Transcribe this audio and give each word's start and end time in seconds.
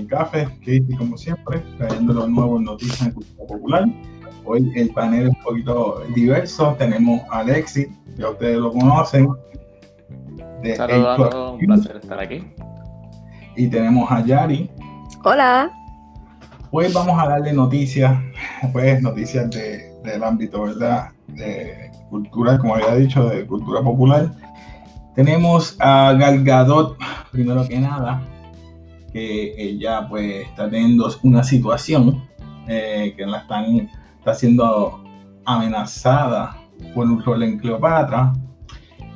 nuevo 0.00 0.06
en 0.06 0.06
Café, 0.06 0.44
Katie 0.60 0.96
como 0.96 1.16
siempre, 1.16 1.62
trayendo 1.78 2.12
los 2.12 2.28
nuevos 2.28 2.60
noticias 2.60 3.02
en 3.02 3.12
Cultura 3.12 3.46
Popular. 3.46 3.84
Hoy 4.44 4.72
el 4.74 4.90
panel 4.90 5.24
es 5.24 5.28
un 5.28 5.42
poquito 5.42 6.02
diverso, 6.14 6.74
tenemos 6.78 7.20
a 7.30 7.40
Alexis, 7.40 7.88
ya 8.16 8.30
ustedes 8.30 8.58
lo 8.58 8.72
conocen. 8.72 9.28
Saludos, 10.76 11.54
un 11.54 11.66
placer 11.66 11.96
estar 11.96 12.20
aquí. 12.20 12.44
Y 13.56 13.68
tenemos 13.68 14.10
a 14.10 14.24
Yari. 14.24 14.70
Hola. 15.24 15.70
Hoy 16.70 16.86
vamos 16.92 17.20
a 17.20 17.28
darle 17.28 17.52
noticias, 17.52 18.16
pues 18.72 19.02
noticias 19.02 19.50
de, 19.50 19.92
del 20.04 20.22
ámbito, 20.22 20.62
¿verdad? 20.62 21.10
De 21.28 21.90
cultura, 22.08 22.58
como 22.58 22.74
había 22.74 22.94
dicho, 22.94 23.28
de 23.28 23.46
cultura 23.46 23.82
popular 23.82 24.30
tenemos 25.14 25.76
a 25.80 26.14
Gal 26.18 26.44
Gadot, 26.44 26.96
primero 27.32 27.66
que 27.66 27.78
nada, 27.78 28.22
que 29.12 29.54
ella 29.56 30.08
pues 30.08 30.46
está 30.48 30.70
teniendo 30.70 31.10
una 31.22 31.42
situación 31.42 32.22
eh, 32.68 33.14
que 33.16 33.26
la 33.26 33.38
están, 33.38 33.90
está 34.18 34.34
siendo 34.34 35.02
amenazada 35.44 36.56
por 36.94 37.06
un 37.06 37.22
rol 37.22 37.42
en 37.42 37.58
Cleopatra. 37.58 38.32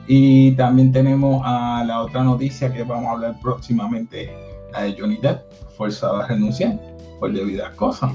Y 0.06 0.52
también 0.52 0.92
tenemos 0.92 1.40
a 1.44 1.82
la 1.86 2.02
otra 2.02 2.22
noticia 2.22 2.72
que 2.72 2.82
vamos 2.82 3.06
a 3.06 3.12
hablar 3.12 3.40
próximamente, 3.40 4.30
la 4.72 4.82
de 4.82 4.96
Johnny 4.98 5.16
Depp, 5.16 5.40
forzado 5.76 6.20
a 6.20 6.26
renunciar 6.26 6.78
por 7.18 7.32
debidas 7.32 7.74
cosas. 7.74 8.12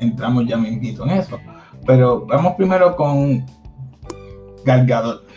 Entramos 0.00 0.46
ya 0.46 0.56
mismito 0.56 1.04
en 1.04 1.10
eso. 1.10 1.38
Pero 1.86 2.24
vamos 2.26 2.54
primero 2.54 2.94
con 2.94 3.44
Gal 4.64 4.86
Gadot 4.86 5.32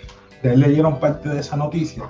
ustedes 0.46 0.60
leyeron 0.60 1.00
parte 1.00 1.30
de 1.30 1.40
esa 1.40 1.58
noticia, 1.58 2.04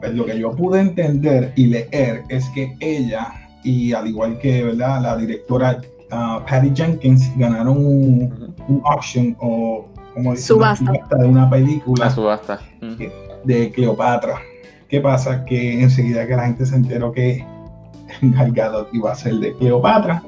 pues 0.00 0.14
lo 0.14 0.26
que 0.26 0.38
yo 0.38 0.50
pude 0.52 0.80
entender 0.80 1.52
y 1.56 1.66
leer 1.66 2.22
es 2.28 2.48
que 2.50 2.76
ella, 2.80 3.32
y 3.62 3.92
al 3.92 4.06
igual 4.06 4.38
que 4.38 4.62
¿verdad? 4.62 5.02
la 5.02 5.16
directora 5.16 5.80
uh, 6.12 6.44
Patty 6.46 6.72
Jenkins, 6.74 7.30
ganaron 7.36 7.76
un, 7.78 8.82
auction 8.84 9.36
o 9.40 9.86
como 10.14 10.36
subasta. 10.36 10.92
de 11.18 11.26
una 11.26 11.48
película 11.48 12.10
subasta. 12.10 12.60
de 13.44 13.70
Cleopatra. 13.70 14.40
¿Qué 14.88 15.00
pasa? 15.00 15.44
Que 15.44 15.82
enseguida 15.82 16.26
que 16.26 16.36
la 16.36 16.46
gente 16.46 16.64
se 16.66 16.76
enteró 16.76 17.12
que 17.12 17.44
Gal 18.22 18.86
iba 18.92 19.12
a 19.12 19.14
ser 19.14 19.34
de 19.34 19.54
Cleopatra, 19.56 20.22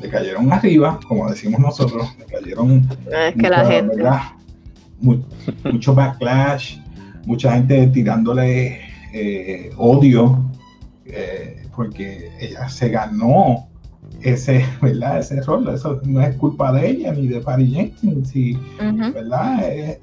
le 0.00 0.08
cayeron 0.08 0.52
arriba, 0.52 0.98
como 1.08 1.28
decimos 1.28 1.60
nosotros, 1.60 2.16
le 2.18 2.24
cayeron. 2.26 2.88
Es 3.10 3.34
que 3.34 3.48
la 3.48 3.64
gente 3.66 3.96
mucho 5.00 5.94
backlash, 5.94 6.78
mucha 7.26 7.52
gente 7.52 7.86
tirándole 7.88 8.87
eh, 9.18 9.70
odio, 9.76 10.44
eh, 11.04 11.66
porque 11.74 12.30
ella 12.40 12.68
se 12.68 12.88
ganó 12.88 13.68
ese, 14.22 14.64
¿verdad? 14.82 15.18
ese 15.18 15.40
rol. 15.42 15.68
Eso 15.68 16.00
no 16.04 16.20
es 16.20 16.36
culpa 16.36 16.72
de 16.72 16.90
ella 16.90 17.12
ni 17.12 17.26
de 17.26 17.40
Paris 17.40 17.72
Jenkins, 17.72 18.32
¿verdad? 19.14 19.60
Eh, 19.64 20.00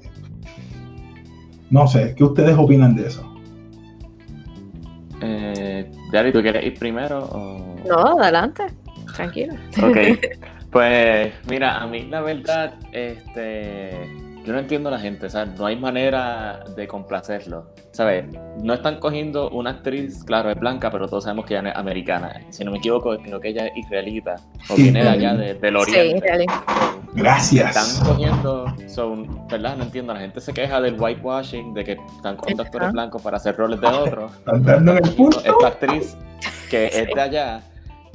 no 1.70 1.86
sé, 1.86 2.14
¿qué 2.16 2.24
ustedes 2.24 2.56
opinan 2.56 2.94
de 2.94 3.06
eso? 3.06 3.32
Eh, 5.22 5.90
Yari, 6.12 6.32
¿tú 6.32 6.42
quieres 6.42 6.64
ir 6.64 6.78
primero? 6.78 7.24
O... 7.24 7.76
No, 7.86 8.20
adelante, 8.20 8.64
tranquilo. 9.14 9.54
Ok, 9.82 9.96
pues 10.70 11.32
mira, 11.48 11.78
a 11.78 11.86
mí 11.86 12.02
la 12.02 12.20
verdad, 12.20 12.74
este 12.92 14.25
yo 14.46 14.52
no 14.52 14.60
entiendo 14.60 14.88
a 14.88 14.92
la 14.92 14.98
gente, 15.00 15.28
¿sabes? 15.28 15.58
No 15.58 15.66
hay 15.66 15.76
manera 15.76 16.62
de 16.76 16.86
complacerlo, 16.86 17.66
¿sabes? 17.90 18.26
No 18.62 18.74
están 18.74 19.00
cogiendo 19.00 19.50
una 19.50 19.70
actriz, 19.70 20.22
claro, 20.22 20.50
es 20.50 20.58
blanca, 20.58 20.88
pero 20.90 21.08
todos 21.08 21.24
sabemos 21.24 21.46
que 21.46 21.58
ella 21.58 21.70
es 21.70 21.76
americana. 21.76 22.40
Si 22.50 22.64
no 22.64 22.70
me 22.70 22.78
equivoco, 22.78 23.16
creo 23.18 23.40
que 23.40 23.48
ella 23.48 23.66
es 23.66 23.76
israelita, 23.76 24.36
o 24.68 24.76
viene 24.76 25.02
de 25.02 25.08
allá, 25.08 25.34
de, 25.34 25.54
del 25.54 25.76
oriente. 25.76 26.38
Sí, 26.38 26.46
Gracias. 27.14 27.76
Están 27.76 28.06
cogiendo, 28.06 28.66
son, 28.86 29.48
¿verdad? 29.48 29.76
No 29.76 29.84
entiendo, 29.84 30.14
la 30.14 30.20
gente 30.20 30.40
se 30.40 30.52
queja 30.52 30.80
del 30.80 31.00
whitewashing, 31.00 31.74
de 31.74 31.82
que 31.82 31.92
están 32.14 32.36
cogiendo 32.36 32.62
actores 32.62 32.92
blancos 32.92 33.22
para 33.22 33.38
hacer 33.38 33.56
roles 33.56 33.80
de 33.80 33.86
otros. 33.88 34.32
Están 34.32 34.62
dando 34.62 34.92
el 34.92 35.10
punto. 35.14 35.40
Esta 35.42 35.66
actriz 35.66 36.16
que 36.70 36.86
es 36.86 37.06
de 37.12 37.20
allá 37.20 37.62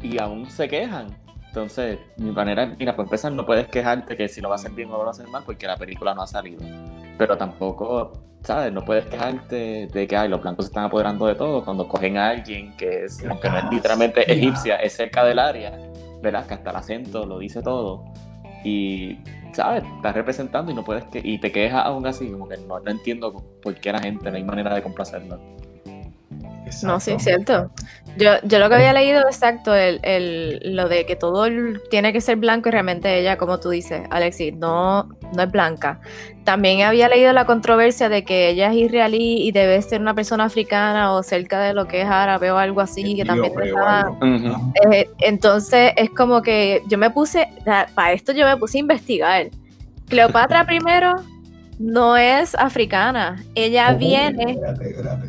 y 0.02 0.18
aún 0.18 0.50
se 0.50 0.70
quejan. 0.70 1.08
Entonces, 1.52 2.00
mi 2.16 2.32
manera, 2.32 2.66
mira, 2.80 2.96
pues 2.96 3.08
empezar, 3.08 3.34
no 3.34 3.46
puedes 3.46 3.68
quejarte 3.68 4.16
que 4.16 4.30
si 4.30 4.40
lo 4.40 4.48
va 4.48 4.56
a 4.56 4.58
hacer 4.58 4.72
bien 4.72 4.88
o 4.90 4.94
lo 4.94 5.00
va 5.00 5.08
a 5.08 5.10
hacer 5.10 5.28
mal 5.28 5.44
porque 5.46 5.68
la 5.68 5.76
película 5.76 6.16
no 6.16 6.22
ha 6.22 6.28
salido. 6.28 6.62
Pero 7.18 7.38
tampoco, 7.38 8.14
¿sabes? 8.42 8.72
No 8.72 8.86
puedes 8.86 9.06
quejarte 9.08 9.90
de 9.92 10.08
que 10.08 10.16
ay, 10.16 10.30
los 10.30 10.42
blancos 10.42 10.64
se 10.64 10.70
están 10.70 10.86
apoderando 10.86 11.26
de 11.26 11.36
todo 11.36 11.66
cuando 11.66 11.90
cogen 11.90 12.18
a 12.18 12.30
alguien 12.30 12.74
que 12.78 13.04
es, 13.04 13.22
aunque 13.26 13.50
no 13.50 13.58
es 13.58 13.66
literalmente 13.70 14.32
egipcia, 14.32 14.78
es 14.78 14.94
cerca 14.94 15.26
del 15.26 15.40
área, 15.40 15.78
¿verdad? 16.22 16.48
Que 16.48 16.54
hasta 16.54 16.70
el 16.70 16.76
acento 16.78 17.26
lo 17.26 17.40
dice 17.40 17.62
todo. 17.62 18.06
Y, 18.64 19.18
¿sabes? 19.52 19.84
Estás 19.98 20.16
representando 20.16 20.72
y 20.72 20.76
no 20.76 20.86
puedes 20.86 21.04
que 21.08 21.20
y 21.22 21.38
te 21.38 21.52
quejas 21.52 21.86
aún 21.86 22.08
así, 22.08 22.32
como 22.32 22.48
que 22.48 22.56
no, 22.60 22.80
no 22.80 22.92
entiendo 22.92 23.34
por 23.62 23.76
qué 23.76 23.92
la 23.92 24.00
gente 24.00 24.32
no 24.32 24.38
hay 24.38 24.44
manera 24.46 24.74
de 24.74 24.82
complacerlo. 24.82 25.38
No, 26.84 27.00
sí, 27.00 27.12
es 27.12 27.24
cierto. 27.24 27.72
Yo, 28.18 28.32
yo 28.44 28.60
lo 28.60 28.68
que 28.68 28.76
había 28.76 28.94
leído 28.94 29.22
exacto, 29.22 29.74
el, 29.74 30.00
el, 30.04 30.76
lo 30.76 30.90
de 30.90 31.06
que 31.06 31.16
todo 31.16 31.46
tiene 31.90 32.12
que 32.12 32.20
ser 32.20 32.36
blanco 32.38 32.70
y 32.70 32.72
realmente 32.72 33.18
ella, 33.18 33.38
como 33.38 33.60
tú 33.60 33.70
dices, 33.70 34.02
Alexis, 34.10 34.56
no, 34.56 35.10
no 35.34 35.44
es 35.44 35.52
blanca. 35.52 36.02
También 36.44 36.82
había 36.82 37.08
leído 37.08 37.32
la 37.32 37.46
controversia 37.46 38.10
de 38.10 38.24
que 38.24 38.50
ella 38.50 38.72
es 38.72 38.78
israelí 38.78 39.42
y 39.48 39.52
debe 39.52 39.82
ser 39.82 40.02
una 40.02 40.14
persona 40.14 40.46
africana 40.46 41.14
o 41.14 41.24
cerca 41.24 41.60
de 41.62 41.74
lo 41.74 41.88
que 41.88 42.02
es 42.02 42.08
árabe 42.08 42.52
o 42.52 42.58
algo 42.58 42.82
así, 42.82 43.16
que 43.16 43.24
también 43.24 43.54
estaba... 43.62 44.18
Eh, 44.92 45.10
entonces 45.20 45.94
es 45.96 46.10
como 46.10 46.42
que 46.42 46.82
yo 46.88 46.98
me 46.98 47.10
puse, 47.12 47.48
para 47.96 48.14
esto 48.14 48.34
yo 48.34 48.46
me 48.46 48.58
puse 48.58 48.78
a 48.78 48.82
investigar. 48.82 49.48
Cleopatra 50.10 50.66
primero 50.68 51.24
no 51.82 52.16
es 52.16 52.54
africana. 52.56 53.44
Ella 53.56 53.94
viene 53.94 54.58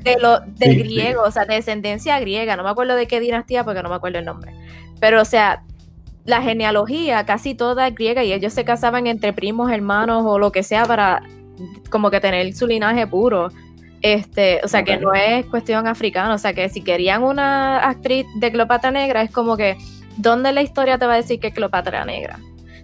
de 0.03 0.17
lo 0.21 0.41
de 0.41 0.75
griego, 0.75 1.23
o 1.23 1.31
sea, 1.31 1.47
de 1.47 1.55
descendencia 1.55 2.21
griega. 2.21 2.57
No 2.57 2.63
me 2.63 2.71
acuerdo 2.71 2.95
de 2.95 3.07
qué 3.07 3.21
dinastía 3.21 3.65
porque 3.65 3.83
no 3.83 3.89
me 3.89 3.95
acuerdo 3.95 4.19
el 4.19 4.27
nombre. 4.27 4.53
Pero, 5.01 5.23
o 5.23 5.25
sea, 5.25 5.63
la 6.25 6.43
genealogía 6.43 7.25
casi 7.25 7.55
toda 7.55 7.89
es 7.89 7.95
griega 7.95 8.23
y 8.23 8.33
ellos 8.33 8.53
se 8.53 8.65
casaban 8.65 9.07
entre 9.07 9.33
primos, 9.33 9.73
hermanos 9.73 10.25
o 10.27 10.39
lo 10.39 10.53
que 10.53 10.63
sea 10.63 10.85
para 10.85 11.23
como 11.91 12.11
que 12.11 12.21
tener 12.21 12.53
su 12.55 12.67
linaje 12.67 13.07
puro. 13.07 13.49
Este, 14.03 14.61
o 14.63 14.69
sea, 14.69 14.83
que 14.83 14.99
no 14.99 15.15
es 15.15 15.47
cuestión 15.47 15.87
africana. 15.87 16.35
O 16.35 16.39
sea, 16.39 16.53
que 16.53 16.69
si 16.69 16.83
querían 16.83 17.23
una 17.23 17.89
actriz 17.89 18.27
de 18.37 18.53
Cleopatra 18.53 18.91
negra, 18.91 19.23
es 19.23 19.31
como 19.31 19.57
que, 19.57 19.79
¿dónde 20.19 20.53
la 20.53 20.61
historia 20.61 20.99
te 20.99 21.07
va 21.07 21.15
a 21.15 21.17
decir 21.17 21.41
que 21.41 21.49
es 21.49 21.55
Cleopatra 21.55 22.05
negra? 22.05 22.39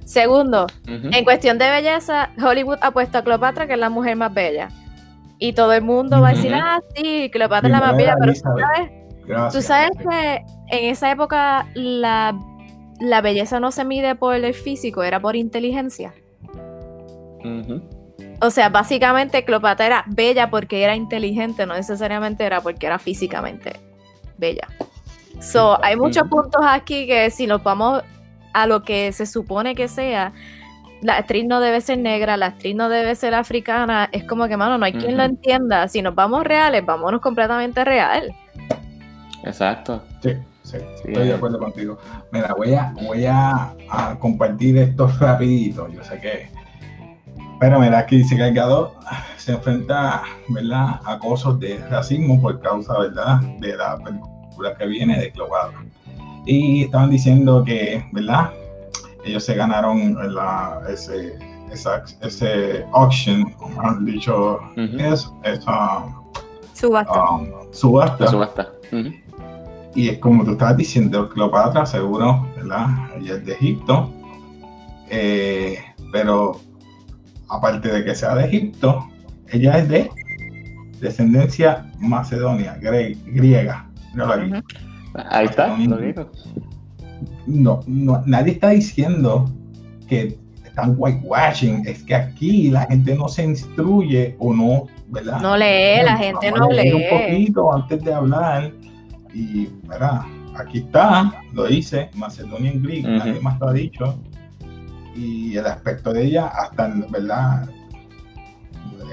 Segundo, 0.09 0.67
en 0.87 1.23
cuestión 1.23 1.59
de 1.59 1.69
belleza, 1.69 2.31
Hollywood 2.43 2.79
ha 2.81 2.93
puesto 2.93 3.19
a 3.19 3.23
Cleopatra, 3.23 3.67
que 3.67 3.75
es 3.75 3.79
la 3.79 3.91
mujer 3.91 4.17
más 4.17 4.33
bella. 4.33 4.71
Y 5.39 5.53
todo 5.53 5.75
el 5.75 5.83
mundo 5.83 6.23
va 6.23 6.31
a 6.31 6.33
decir, 6.33 6.55
ah, 6.55 6.81
sí, 6.97 7.29
Cleopatra 7.31 7.69
es 7.69 7.73
la 7.73 7.81
más 7.81 7.95
bella, 7.95 8.17
pero 8.19 8.33
tú 8.33 8.41
sabes, 8.41 9.53
tú 9.53 9.61
sabes 9.61 9.91
que 9.99 10.45
en 10.71 10.91
esa 10.91 11.11
época 11.11 11.67
la, 11.75 12.35
belleza 13.23 13.61
no 13.61 13.71
se 13.71 13.85
mide 13.85 14.15
por 14.15 14.35
el 14.35 14.55
físico, 14.55 15.03
era 15.03 15.21
por 15.21 15.37
inteligencia. 15.37 16.15
O 18.41 18.49
sea, 18.49 18.71
básicamente 18.71 19.45
Cleopatra 19.45 19.87
era 19.87 20.05
bella 20.07 20.49
porque 20.49 20.85
era 20.85 20.97
inteligente, 20.97 21.67
no 21.67 21.75
necesariamente 21.75 22.45
era 22.47 22.63
porque 22.63 22.87
era 22.87 22.99
físicamente 22.99 23.75
bella. 24.39 24.69
So, 25.43 25.79
hay 25.85 25.97
muchos 25.97 26.27
puntos 26.29 26.63
aquí 26.67 27.07
que 27.07 27.31
si 27.31 27.47
nos 27.47 27.63
vamos 27.63 28.03
a 28.53 28.67
lo 28.67 28.83
que 28.83 29.13
se 29.13 29.27
supone 29.27 29.75
que 29.75 29.89
sea, 29.89 30.33
la 31.01 31.17
actriz 31.17 31.45
no 31.47 31.61
debe 31.61 31.81
ser 31.81 31.99
negra, 31.99 32.37
la 32.37 32.47
actriz 32.47 32.75
no 32.75 32.89
debe 32.89 33.15
ser 33.15 33.35
africana, 33.35 34.09
es 34.13 34.25
como 34.25 34.49
que, 34.49 34.57
mano, 34.57 34.79
no 34.79 34.85
hay 34.85 34.93
quien 34.93 35.17
lo 35.17 35.23
entienda. 35.23 35.87
Si 35.89 36.03
nos 36.03 36.15
vamos 36.15 36.45
reales, 36.45 36.85
vámonos 36.85 37.21
completamente 37.21 37.85
real. 37.85 38.35
Exacto. 39.45 40.03
Sí, 40.23 40.33
sí, 40.63 40.79
estoy 41.05 41.29
de 41.29 41.35
acuerdo 41.35 41.59
contigo. 41.59 41.99
Mira, 42.33 42.53
voy 42.55 42.75
a, 42.75 42.93
voy 43.07 43.27
a, 43.27 43.75
compartir 44.19 44.77
esto 44.79 45.07
rapidito, 45.21 45.89
yo 45.89 46.03
sé 46.03 46.21
que... 46.21 46.51
Pero 47.61 47.81
mira, 47.81 47.99
aquí 47.99 48.19
dice 48.19 48.37
que 48.37 48.63
se 49.37 49.53
enfrenta, 49.53 50.23
¿verdad?, 50.49 51.01
a 51.05 51.15
acosos 51.15 51.59
de 51.59 51.79
racismo 51.91 52.41
por 52.41 52.61
causa, 52.61 52.97
¿verdad?, 52.99 53.41
de 53.59 53.77
la 53.77 53.97
película 53.97 54.77
que 54.77 54.87
viene 54.87 55.19
de 55.19 55.33
Cleopatra. 55.33 55.81
Y 56.49 56.85
estaban 56.85 57.11
diciendo 57.11 57.63
que, 57.63 58.03
¿verdad? 58.13 58.51
Ellos 59.23 59.45
se 59.45 59.55
ganaron 59.55 60.17
la, 60.35 60.81
ese, 60.89 61.39
ese 62.23 62.87
auction, 62.95 63.53
como 63.53 63.79
han 63.83 64.07
dicho, 64.07 64.59
es, 64.75 65.31
esa 65.45 66.07
subasta. 66.73 67.31
Um, 67.31 67.51
subasta. 67.71 68.29
subasta. 68.29 68.73
Y 69.95 70.09
es 70.09 70.19
como 70.21 70.43
tú 70.43 70.53
estabas 70.53 70.79
diciendo, 70.79 71.29
Cleopatra, 71.29 71.85
seguro, 71.85 72.49
¿verdad? 72.57 72.89
Ella 73.19 73.35
es 73.35 73.45
de 73.45 73.53
Egipto. 73.53 74.11
Eh, 75.11 75.79
pero 76.13 76.63
aparte 77.51 77.89
de 77.89 78.05
que 78.07 78.15
sea 78.15 78.35
de 78.37 78.47
Egipto, 78.47 79.07
ella 79.49 79.79
es 79.81 79.89
de 79.91 80.11
descendencia 81.01 81.93
macedonia, 81.99 82.79
griega. 82.81 83.87
Míralo 84.15 84.33
aquí. 84.33 84.79
Ahí 85.15 85.47
está, 85.47 85.77
lo 85.77 85.97
digo. 85.97 86.31
No, 87.47 87.81
no, 87.87 88.23
nadie 88.27 88.53
está 88.53 88.71
diciendo 88.71 89.51
que 90.07 90.39
están 90.65 90.95
whitewashing, 90.97 91.87
es 91.87 92.03
que 92.05 92.15
aquí 92.15 92.71
la 92.71 92.83
gente 92.87 93.15
no 93.17 93.29
se 93.29 93.45
instruye 93.45 94.37
o 94.39 94.55
no, 94.55 94.87
¿verdad? 95.09 95.41
No 95.41 95.57
lee, 95.57 96.05
la 96.05 96.17
gente 96.17 96.53
no 96.53 96.69
lee. 96.71 96.93
Un 96.93 97.03
poquito 97.11 97.75
antes 97.75 98.05
de 98.05 98.13
hablar 98.13 98.73
y, 99.35 99.69
¿verdad? 99.89 100.23
Aquí 100.57 100.79
está, 100.79 101.43
lo 101.53 101.67
dice, 101.67 102.11
Macedonian 102.15 102.83
Greek, 102.83 103.07
nadie 103.07 103.41
más 103.41 103.59
lo 103.61 103.69
ha 103.69 103.73
dicho. 103.73 104.19
Y 105.15 105.57
el 105.57 105.67
aspecto 105.67 106.13
de 106.13 106.27
ella, 106.27 106.47
hasta, 106.49 106.95
¿verdad? 107.11 107.69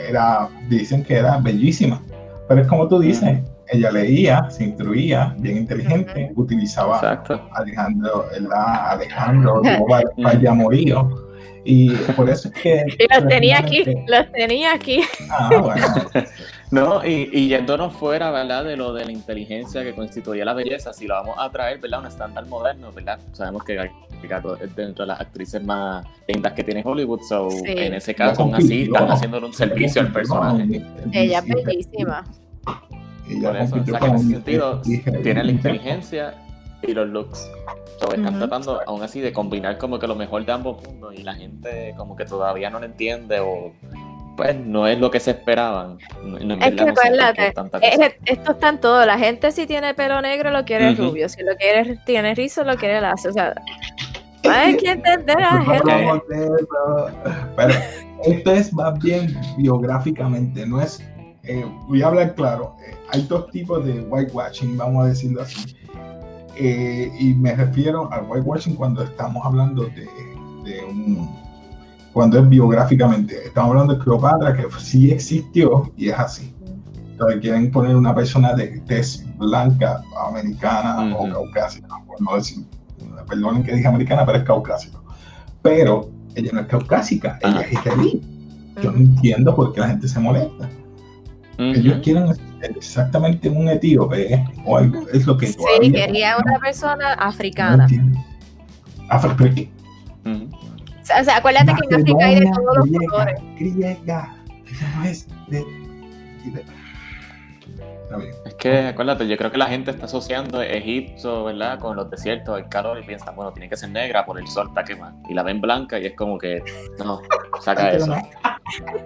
Era, 0.07 0.49
dicen 0.69 1.03
que 1.03 1.15
era 1.15 1.37
bellísima. 1.37 2.01
Pero 2.47 2.61
es 2.61 2.67
como 2.67 2.87
tú 2.87 2.99
dices, 2.99 3.39
ella 3.69 3.91
leía, 3.91 4.49
se 4.49 4.65
instruía, 4.65 5.35
bien 5.39 5.57
inteligente, 5.57 6.31
utilizaba 6.35 6.99
Alejandro, 7.53 8.25
Alejandro, 8.91 9.61
vaya 10.17 10.53
morío 10.53 11.25
y 11.65 11.89
por 12.15 12.29
eso 12.29 12.49
es 12.49 12.53
que... 12.53 12.83
y 12.99 13.13
los 13.13 13.27
tenía 13.27 13.59
aquí, 13.59 13.83
los 14.07 14.31
tenía 14.31 14.73
aquí. 14.73 15.01
Ah, 15.31 15.49
bueno. 15.61 15.87
no, 16.71 17.05
y, 17.05 17.29
y, 17.33 17.47
yéndonos 17.49 17.93
fuera, 17.93 18.29
¿verdad? 18.29 18.63
De 18.63 18.77
lo 18.77 18.93
de 18.93 19.05
la 19.05 19.11
inteligencia 19.11 19.83
que 19.83 19.95
constituye 19.95 20.45
la 20.45 20.53
belleza, 20.53 20.93
si 20.93 21.07
lo 21.07 21.15
vamos 21.15 21.35
a 21.39 21.49
traer, 21.49 21.79
¿verdad? 21.79 22.01
Un 22.01 22.07
estándar 22.07 22.45
moderno, 22.45 22.91
¿verdad? 22.91 23.19
Sabemos 23.33 23.63
que 23.63 23.75
Gato 24.27 24.55
es 24.57 24.75
dentro 24.75 25.05
de 25.05 25.07
las 25.07 25.21
actrices 25.21 25.63
más 25.63 26.05
lindas 26.27 26.53
que 26.53 26.63
tiene 26.63 26.83
Hollywood, 26.85 27.21
so 27.27 27.49
en 27.65 27.95
ese 27.95 28.13
caso, 28.13 28.43
aún 28.43 28.55
así, 28.55 28.83
están 28.83 29.09
haciéndole 29.09 29.47
un 29.47 29.53
servicio 29.53 30.01
al 30.01 30.11
personaje. 30.11 30.83
Ella 31.11 31.39
es 31.39 31.63
bellísima. 31.65 32.23
Por 33.41 33.57
eso, 33.57 33.75
o 33.75 33.85
sea, 33.85 33.99
que 33.99 34.05
en 34.05 34.15
ese 34.15 34.29
sentido, 34.29 34.81
tiene 34.81 35.43
la 35.43 35.51
inteligencia 35.51 36.35
y 36.81 36.93
los 36.93 37.07
looks. 37.07 37.49
están 38.13 38.37
tratando 38.37 38.81
aún 38.85 39.01
así 39.01 39.21
de 39.21 39.33
combinar 39.33 39.77
como 39.77 39.99
que 39.99 40.07
lo 40.07 40.15
mejor 40.15 40.45
de 40.45 40.51
ambos 40.51 40.83
mundos 40.83 41.15
y 41.15 41.23
la 41.23 41.33
gente 41.33 41.93
como 41.97 42.15
que 42.15 42.25
todavía 42.25 42.69
no 42.69 42.79
lo 42.79 42.85
entiende 42.85 43.39
o 43.39 43.73
pues 44.35 44.55
no 44.55 44.85
es 44.85 44.99
lo 44.99 45.09
que 45.09 45.19
se 45.19 45.31
esperaban. 45.31 45.97
es 46.59 46.73
que 46.73 46.81
acuérdate, 46.81 47.53
esto 48.25 48.51
está 48.51 48.69
en 48.69 48.79
todo. 48.79 49.05
La 49.05 49.17
gente 49.17 49.51
si 49.51 49.65
tiene 49.65 49.93
pelo 49.93 50.21
negro 50.21 50.51
lo 50.51 50.65
quiere 50.65 50.93
rubio, 50.93 51.29
si 51.29 51.41
lo 51.41 51.55
quiere 51.55 51.97
tiene 52.05 52.35
rizo 52.35 52.63
lo 52.63 52.75
quiere 52.75 52.99
lacio. 52.99 53.29
O 53.29 53.33
sea, 53.33 53.55
hay 54.43 54.75
que 54.77 54.91
entender 54.91 55.37
a 55.41 55.55
la 55.55 55.61
gente. 55.61 56.17
Pero 57.55 57.73
esto 58.25 58.51
es 58.51 58.73
más 58.73 58.99
bien 58.99 59.35
biográficamente, 59.57 60.65
no 60.65 60.81
es. 60.81 61.01
Eh, 61.47 61.65
voy 61.87 62.01
a 62.01 62.07
hablar 62.07 62.35
claro. 62.35 62.75
Eh, 62.85 62.95
hay 63.11 63.21
dos 63.23 63.49
tipos 63.51 63.85
de 63.85 64.01
whitewashing, 64.01 64.77
vamos 64.77 65.05
a 65.05 65.09
decirlo 65.09 65.41
así 65.41 65.75
eh, 66.57 67.11
y 67.19 67.33
me 67.33 67.53
refiero 67.53 68.11
al 68.11 68.25
whitewashing 68.29 68.75
cuando 68.75 69.03
estamos 69.03 69.45
hablando 69.45 69.83
de, 69.83 70.07
un. 70.89 71.29
cuando 72.13 72.39
es 72.39 72.49
biográficamente. 72.49 73.45
Estamos 73.45 73.71
hablando 73.71 73.95
de 73.95 74.03
Cleopatra, 74.03 74.55
que 74.55 74.63
sí 74.79 75.11
existió 75.11 75.91
y 75.97 76.09
es 76.09 76.17
así. 76.17 76.55
Entonces 77.11 77.39
quieren 77.41 77.71
poner 77.71 77.95
una 77.95 78.13
persona 78.13 78.53
de 78.53 78.81
tez 78.87 79.25
blanca, 79.37 80.01
americana 80.27 81.15
o 81.15 81.29
caucásica, 81.31 81.87
por 82.05 82.21
no 82.21 82.35
decir, 82.35 82.65
perdonen 83.27 83.63
que 83.63 83.73
dije 83.73 83.87
americana, 83.87 84.25
pero 84.25 84.39
es 84.39 84.43
caucásico. 84.43 85.03
Pero 85.61 86.09
ella 86.35 86.51
no 86.53 86.61
es 86.61 86.67
caucásica, 86.67 87.39
ella 87.41 87.61
es 87.61 87.73
israelí. 87.73 88.21
Yo 88.81 88.91
no 88.91 88.97
entiendo 88.97 89.55
por 89.55 89.73
qué 89.73 89.79
la 89.81 89.87
gente 89.89 90.07
se 90.07 90.19
molesta. 90.19 90.69
Ellos 91.57 91.99
quieren 92.03 92.27
exactamente 92.61 93.49
un 93.49 93.67
etíope 93.69 94.43
o 94.65 94.77
algo, 94.77 95.07
es 95.13 95.25
lo 95.25 95.37
que 95.37 95.47
Sí, 95.47 95.91
quería 95.91 96.37
una 96.37 96.59
persona 96.59 97.13
africana. 97.13 97.87
Africana. 99.09 99.69
o, 100.25 101.23
sea, 101.23 101.37
acuérdate 101.37 101.73
que 101.73 101.95
en 101.95 102.01
África 102.01 102.25
hay 102.25 102.39
de 102.39 102.51
todos 102.51 102.77
los 102.77 103.09
colores. 103.09 103.39
Griega, 103.57 104.35
no 104.97 105.03
es 105.05 105.27
de, 105.47 105.63
Es 108.45 108.55
que 108.55 108.87
acuérdate, 108.87 109.27
yo 109.27 109.37
creo 109.37 109.51
que 109.51 109.57
la 109.57 109.67
gente 109.67 109.91
está 109.91 110.05
asociando 110.05 110.61
Egipto, 110.61 111.45
¿verdad? 111.45 111.79
Con 111.79 111.95
los 111.95 112.09
desiertos, 112.09 112.57
el 112.57 112.67
calor 112.67 112.99
y 112.99 113.03
piensan, 113.03 113.35
bueno, 113.35 113.53
tiene 113.53 113.69
que 113.69 113.77
ser 113.77 113.91
negra 113.91 114.25
por 114.25 114.39
el 114.39 114.47
sol, 114.47 114.67
está 114.67 114.83
quemada. 114.83 115.15
Y 115.29 115.33
la 115.33 115.43
ven 115.43 115.61
blanca 115.61 115.99
y 115.99 116.07
es 116.07 116.15
como 116.15 116.37
que, 116.37 116.61
no, 117.03 117.21
saca 117.61 117.91
eso. 117.91 118.15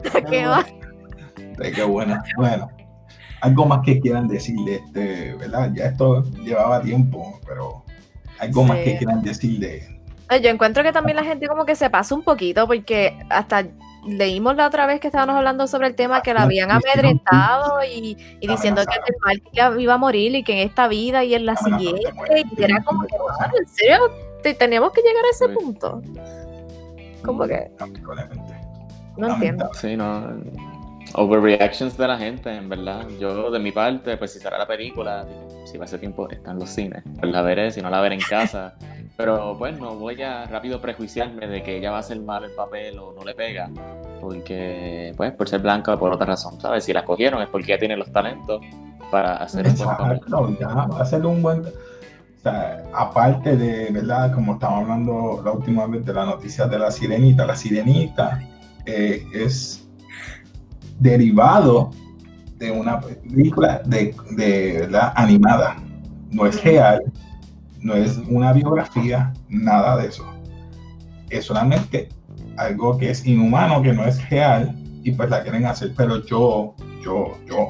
Está 0.03 0.23
quemada. 0.23 0.65
Qué 1.61 1.83
buena. 1.83 2.23
Bueno, 2.37 2.69
algo 3.41 3.65
más 3.65 3.81
que 3.85 3.99
quieran 3.99 4.27
decirle, 4.27 4.75
este, 4.75 5.33
¿verdad? 5.35 5.71
Ya 5.73 5.85
esto 5.85 6.23
llevaba 6.43 6.81
tiempo, 6.81 7.39
pero 7.45 7.83
algo 8.39 8.63
más 8.63 8.77
que 8.79 8.97
quieran 8.97 9.21
decirle. 9.21 9.99
Yo 10.41 10.49
encuentro 10.49 10.83
que 10.83 10.91
también 10.91 11.15
la 11.15 11.23
gente 11.23 11.47
como 11.47 11.65
que 11.65 11.75
se 11.75 11.89
pasa 11.89 12.13
un 12.13 12.23
poquito 12.23 12.67
porque 12.67 13.17
hasta 13.29 13.65
leímos 14.05 14.55
la 14.55 14.67
otra 14.67 14.85
vez 14.85 14.99
que 14.99 15.07
estábamos 15.07 15.35
hablando 15.35 15.67
sobre 15.67 15.87
el 15.87 15.95
tema 15.95 16.21
que 16.21 16.33
la 16.33 16.43
habían 16.43 16.71
amedrentado 16.71 17.83
y, 17.83 18.15
diciendo 18.39 18.83
que 18.85 19.31
el 19.31 19.81
iba 19.81 19.93
a 19.93 19.97
morir 19.97 20.35
y 20.35 20.43
que 20.43 20.53
en 20.53 20.67
esta 20.69 20.87
vida 20.87 21.23
y 21.23 21.33
en 21.33 21.45
la 21.45 21.55
siguiente 21.55 22.13
y 22.57 22.63
era 22.63 22.81
como 22.83 23.01
que, 23.07 23.15
en 23.59 23.67
serio, 23.67 23.99
teníamos 24.57 24.91
que 24.93 25.01
llegar 25.01 25.25
a 25.25 25.29
ese 25.31 25.49
punto. 25.49 26.01
Como 27.23 27.45
que... 27.47 27.71
No 29.17 29.33
entiendo. 29.33 29.69
Sí, 29.73 29.97
no 29.97 30.37
overreactions 31.13 31.97
de 31.97 32.07
la 32.07 32.17
gente, 32.17 32.53
en 32.53 32.69
verdad. 32.69 33.07
Yo, 33.19 33.51
de 33.51 33.59
mi 33.59 33.71
parte, 33.71 34.17
pues 34.17 34.33
si 34.33 34.39
será 34.39 34.57
la 34.57 34.67
película, 34.67 35.25
si 35.65 35.77
va 35.77 35.85
a 35.85 35.87
ser 35.87 35.99
tiempo, 35.99 36.29
está 36.29 36.51
en 36.51 36.59
los 36.59 36.69
cines. 36.69 37.03
Pues 37.19 37.31
la 37.31 37.41
veré, 37.41 37.71
si 37.71 37.81
no 37.81 37.89
la 37.89 38.01
veré 38.01 38.15
en 38.15 38.21
casa. 38.21 38.75
Pero 39.17 39.55
bueno, 39.55 39.89
pues, 39.89 39.99
voy 39.99 40.21
a 40.21 40.45
rápido 40.45 40.79
prejuiciarme 40.79 41.45
de 41.47 41.61
que 41.61 41.77
ella 41.77 41.91
va 41.91 41.97
a 41.97 41.99
hacer 41.99 42.21
mal 42.21 42.45
el 42.45 42.51
papel 42.51 42.97
o 42.99 43.13
no 43.13 43.23
le 43.23 43.35
pega. 43.35 43.69
Porque, 44.21 45.13
pues, 45.17 45.33
por 45.33 45.49
ser 45.49 45.61
blanca 45.61 45.93
o 45.93 45.99
por 45.99 46.13
otra 46.13 46.25
razón, 46.25 46.59
¿sabes? 46.61 46.85
Si 46.85 46.93
la 46.93 47.03
cogieron 47.03 47.41
es 47.41 47.49
porque 47.49 47.73
ella 47.73 47.79
tiene 47.79 47.97
los 47.97 48.11
talentos 48.11 48.61
para 49.11 49.35
hacer 49.37 49.67
un 49.67 49.75
buen 49.75 49.89
papel. 49.89 50.57
Ya, 50.59 50.67
va 50.67 51.01
a 51.01 51.05
ser 51.05 51.25
un 51.25 51.41
buen. 51.41 51.59
O 51.61 52.41
sea, 52.41 52.83
aparte 52.93 53.57
de, 53.57 53.91
¿verdad? 53.91 54.33
Como 54.33 54.53
estábamos 54.53 54.83
hablando 54.83 55.41
la 55.43 55.51
última 55.51 55.85
vez 55.87 56.05
de 56.05 56.13
la 56.13 56.25
noticia 56.25 56.67
de 56.67 56.79
la 56.79 56.89
sirenita, 56.89 57.45
la 57.45 57.57
sirenita 57.57 58.39
eh, 58.85 59.25
es 59.33 59.78
derivado 60.99 61.91
de 62.57 62.71
una 62.71 62.99
película 62.99 63.81
de, 63.85 64.15
de 64.31 64.89
animada. 65.15 65.77
No 66.31 66.45
es 66.45 66.63
real, 66.63 67.01
no 67.81 67.95
es 67.95 68.17
una 68.29 68.53
biografía, 68.53 69.33
nada 69.47 69.97
de 69.97 70.07
eso. 70.07 70.25
Es 71.29 71.45
solamente 71.45 72.09
algo 72.57 72.97
que 72.97 73.09
es 73.09 73.25
inhumano, 73.25 73.81
que 73.81 73.93
no 73.93 74.05
es 74.05 74.29
real, 74.29 74.75
y 75.03 75.11
pues 75.11 75.29
la 75.29 75.41
quieren 75.41 75.65
hacer. 75.65 75.93
Pero 75.95 76.23
yo, 76.25 76.75
yo, 77.03 77.37
yo, 77.47 77.69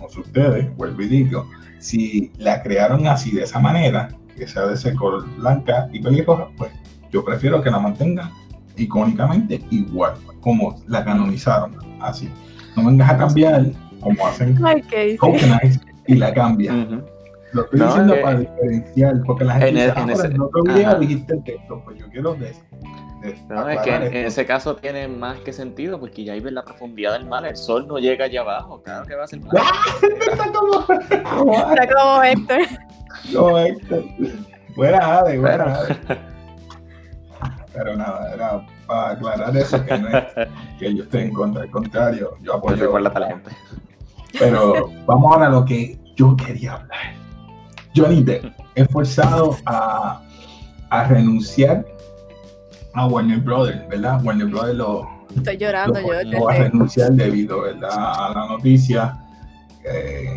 no 0.00 0.08
sé 0.08 0.20
ustedes, 0.20 0.76
vuelvo 0.76 1.02
y 1.02 1.08
digo, 1.08 1.46
si 1.78 2.32
la 2.38 2.62
crearon 2.62 3.06
así, 3.06 3.32
de 3.32 3.42
esa 3.42 3.58
manera, 3.58 4.08
que 4.36 4.46
sea 4.46 4.66
de 4.66 4.74
ese 4.74 4.94
color 4.94 5.28
blanca 5.36 5.88
y 5.92 6.00
pelirroja, 6.00 6.48
pues 6.56 6.72
yo 7.10 7.24
prefiero 7.24 7.62
que 7.62 7.70
la 7.70 7.78
mantengan 7.78 8.30
icónicamente 8.76 9.60
igual, 9.70 10.14
como 10.40 10.76
la 10.86 11.04
canonizaron, 11.04 11.76
así. 12.00 12.30
No 12.76 12.86
vengas 12.86 13.10
a 13.10 13.16
cambiar 13.16 13.66
como 14.00 14.26
hacen 14.26 14.58
y 16.06 16.14
la 16.14 16.32
cambian. 16.32 17.04
Lo 17.52 17.64
estoy 17.64 17.80
diciendo 17.80 18.14
para 18.22 18.38
diferenciar, 18.38 19.22
porque 19.26 19.44
la 19.44 19.54
gente 19.54 19.86
dice, 19.86 19.92
ah, 19.96 20.06
no 20.06 20.48
te 20.62 20.98
dijiste 21.00 21.34
el 21.34 21.42
texto, 21.42 21.82
pues 21.84 21.98
yo 21.98 22.08
quiero 22.08 22.34
de, 22.34 22.54
no, 23.48 23.68
es 23.68 23.80
que 23.82 23.94
en, 23.94 24.14
ese 24.14 24.46
caso 24.46 24.76
tiene 24.76 25.06
más 25.06 25.38
que 25.40 25.52
sentido, 25.52 26.00
porque 26.00 26.24
ya 26.24 26.32
ahí 26.32 26.40
ves 26.40 26.54
la 26.54 26.64
profundidad 26.64 27.12
del 27.12 27.26
mar, 27.26 27.44
el 27.44 27.56
sol 27.56 27.86
no 27.86 27.98
llega 27.98 28.24
allá 28.24 28.40
abajo, 28.40 28.82
claro 28.82 29.04
que 29.04 29.14
va 29.14 29.24
a 29.24 29.26
ser 29.26 29.40
mal. 29.40 29.56
Está 30.30 30.50
como, 30.52 30.86
Está 30.90 31.94
como 31.94 32.22
Héctor. 32.22 32.60
Como 33.34 33.58
Héctor. 33.58 34.04
Buena 34.74 35.18
Ade, 35.18 35.38
buena 35.38 35.74
Ade. 35.74 35.96
Pero 37.74 37.96
nada, 37.96 38.32
era 38.32 38.66
para 38.90 39.10
aclarar 39.10 39.56
eso, 39.56 39.84
que 39.84 39.98
no 39.98 40.08
es 40.08 40.24
que 40.78 40.94
yo 40.94 41.04
esté 41.04 41.22
en 41.22 41.32
contra, 41.32 41.62
al 41.62 41.70
contrario, 41.70 42.36
yo 42.42 42.54
apoyo 42.54 42.96
a 42.96 43.00
la 43.00 43.10
gente. 43.10 43.50
Pero 44.36 44.90
vamos 45.06 45.32
ahora 45.32 45.46
a 45.46 45.50
lo 45.50 45.64
que 45.64 45.96
yo 46.16 46.36
quería 46.36 46.72
hablar. 46.74 47.14
Johnny 47.94 48.22
Depp 48.22 48.46
es 48.74 48.88
forzado 48.88 49.56
a, 49.66 50.20
a 50.90 51.04
renunciar 51.04 51.86
a 52.94 53.06
Warner 53.06 53.38
Brothers, 53.38 53.88
¿verdad? 53.88 54.24
Warner 54.24 54.48
Brothers 54.48 54.76
lo, 54.76 55.08
Estoy 55.36 55.56
llorando, 55.56 56.00
lo, 56.00 56.22
yo. 56.22 56.44
va 56.44 56.52
a 56.52 56.56
renunciar 56.56 57.12
debido 57.12 57.62
¿verdad? 57.62 57.90
a 57.92 58.34
la 58.34 58.46
noticia 58.48 59.16
eh, 59.84 60.28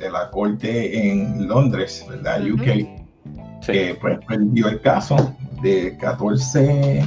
de 0.00 0.10
la 0.10 0.30
corte 0.30 1.10
en 1.10 1.46
Londres, 1.46 2.06
¿verdad? 2.08 2.42
UK, 2.42 3.66
que 3.66 3.98
pues 4.00 4.18
perdió 4.26 4.68
el 4.68 4.80
caso 4.80 5.34
de 5.62 5.98
14 5.98 7.04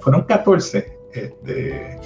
fueron 0.00 0.22
14. 0.22 0.98
Este, 1.12 2.00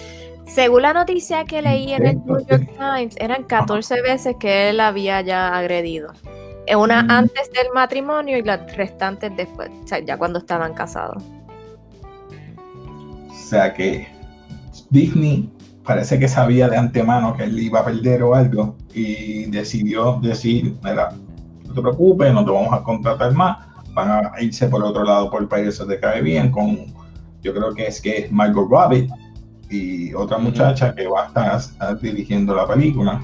Según 0.46 0.82
la 0.82 0.92
noticia 0.92 1.44
que 1.44 1.62
leí 1.62 1.92
en 1.92 2.06
el 2.06 2.24
New 2.24 2.38
York 2.46 2.68
Times, 2.76 3.14
eran 3.18 3.44
14 3.44 4.02
veces 4.02 4.36
que 4.38 4.70
él 4.70 4.80
había 4.80 5.20
ya 5.20 5.56
agredido. 5.56 6.12
Una 6.76 7.02
mm. 7.02 7.10
antes 7.10 7.50
del 7.52 7.68
matrimonio 7.74 8.36
y 8.36 8.42
las 8.42 8.76
restantes 8.76 9.34
después, 9.36 9.70
o 9.84 9.86
sea, 9.86 10.00
ya 10.00 10.18
cuando 10.18 10.38
estaban 10.38 10.74
casados. 10.74 11.22
O 13.30 13.50
sea 13.50 13.72
que 13.72 14.06
Disney 14.90 15.50
parece 15.88 16.18
que 16.18 16.28
sabía 16.28 16.68
de 16.68 16.76
antemano 16.76 17.34
que 17.34 17.44
él 17.44 17.58
iba 17.58 17.80
a 17.80 17.84
perder 17.86 18.22
o 18.22 18.34
algo 18.34 18.76
y 18.92 19.46
decidió 19.46 20.20
decir, 20.20 20.76
mira, 20.82 21.14
no 21.66 21.74
te 21.74 21.80
preocupes, 21.80 22.32
no 22.34 22.44
te 22.44 22.50
vamos 22.50 22.74
a 22.74 22.82
contratar 22.82 23.32
más, 23.32 23.66
van 23.94 24.10
a 24.10 24.42
irse 24.42 24.68
por 24.68 24.84
otro 24.84 25.02
lado 25.02 25.30
por 25.30 25.48
Pirates 25.48 25.80
of 25.80 25.88
the 25.88 25.98
Caribbean 25.98 26.50
con, 26.50 26.92
yo 27.42 27.54
creo 27.54 27.74
que 27.74 27.86
es 27.86 28.00
que 28.00 28.18
es 28.18 28.32
Margot 28.32 28.68
Robbie 28.68 29.08
y 29.70 30.14
otra 30.14 30.38
muchacha 30.38 30.94
que 30.94 31.06
va 31.06 31.30
a 31.34 31.56
estar 31.56 32.00
dirigiendo 32.00 32.54
la 32.54 32.66
película. 32.66 33.20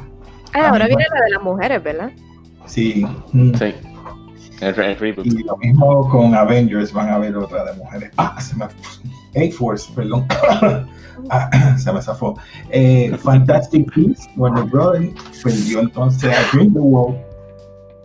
Ah, 0.52 0.68
ahora 0.70 0.86
viene 0.86 1.04
la 1.12 1.24
de 1.24 1.30
las 1.30 1.42
mujeres, 1.42 1.82
¿verdad? 1.82 2.10
Sí. 2.66 3.06
Sí. 3.58 3.74
Y 5.24 5.42
lo 5.42 5.56
mismo 5.58 6.08
con 6.08 6.34
Avengers, 6.34 6.92
van 6.92 7.08
a 7.08 7.18
ver 7.18 7.36
otra 7.36 7.64
de 7.64 7.74
mujeres. 7.74 8.10
Ah, 8.16 8.40
se 8.40 8.56
me. 8.56 8.64
A-Force, 8.64 9.92
perdón. 9.94 10.26
ah, 11.30 11.76
se 11.78 11.92
me 11.92 12.00
zafó. 12.00 12.38
Eh, 12.70 13.14
Fantastic 13.18 13.94
Beasts, 13.94 14.28
Warner 14.36 14.64
Brothers, 14.64 15.12
perdió 15.42 15.80
entonces 15.80 16.32
a 16.32 16.56
Grindelwald. 16.56 17.18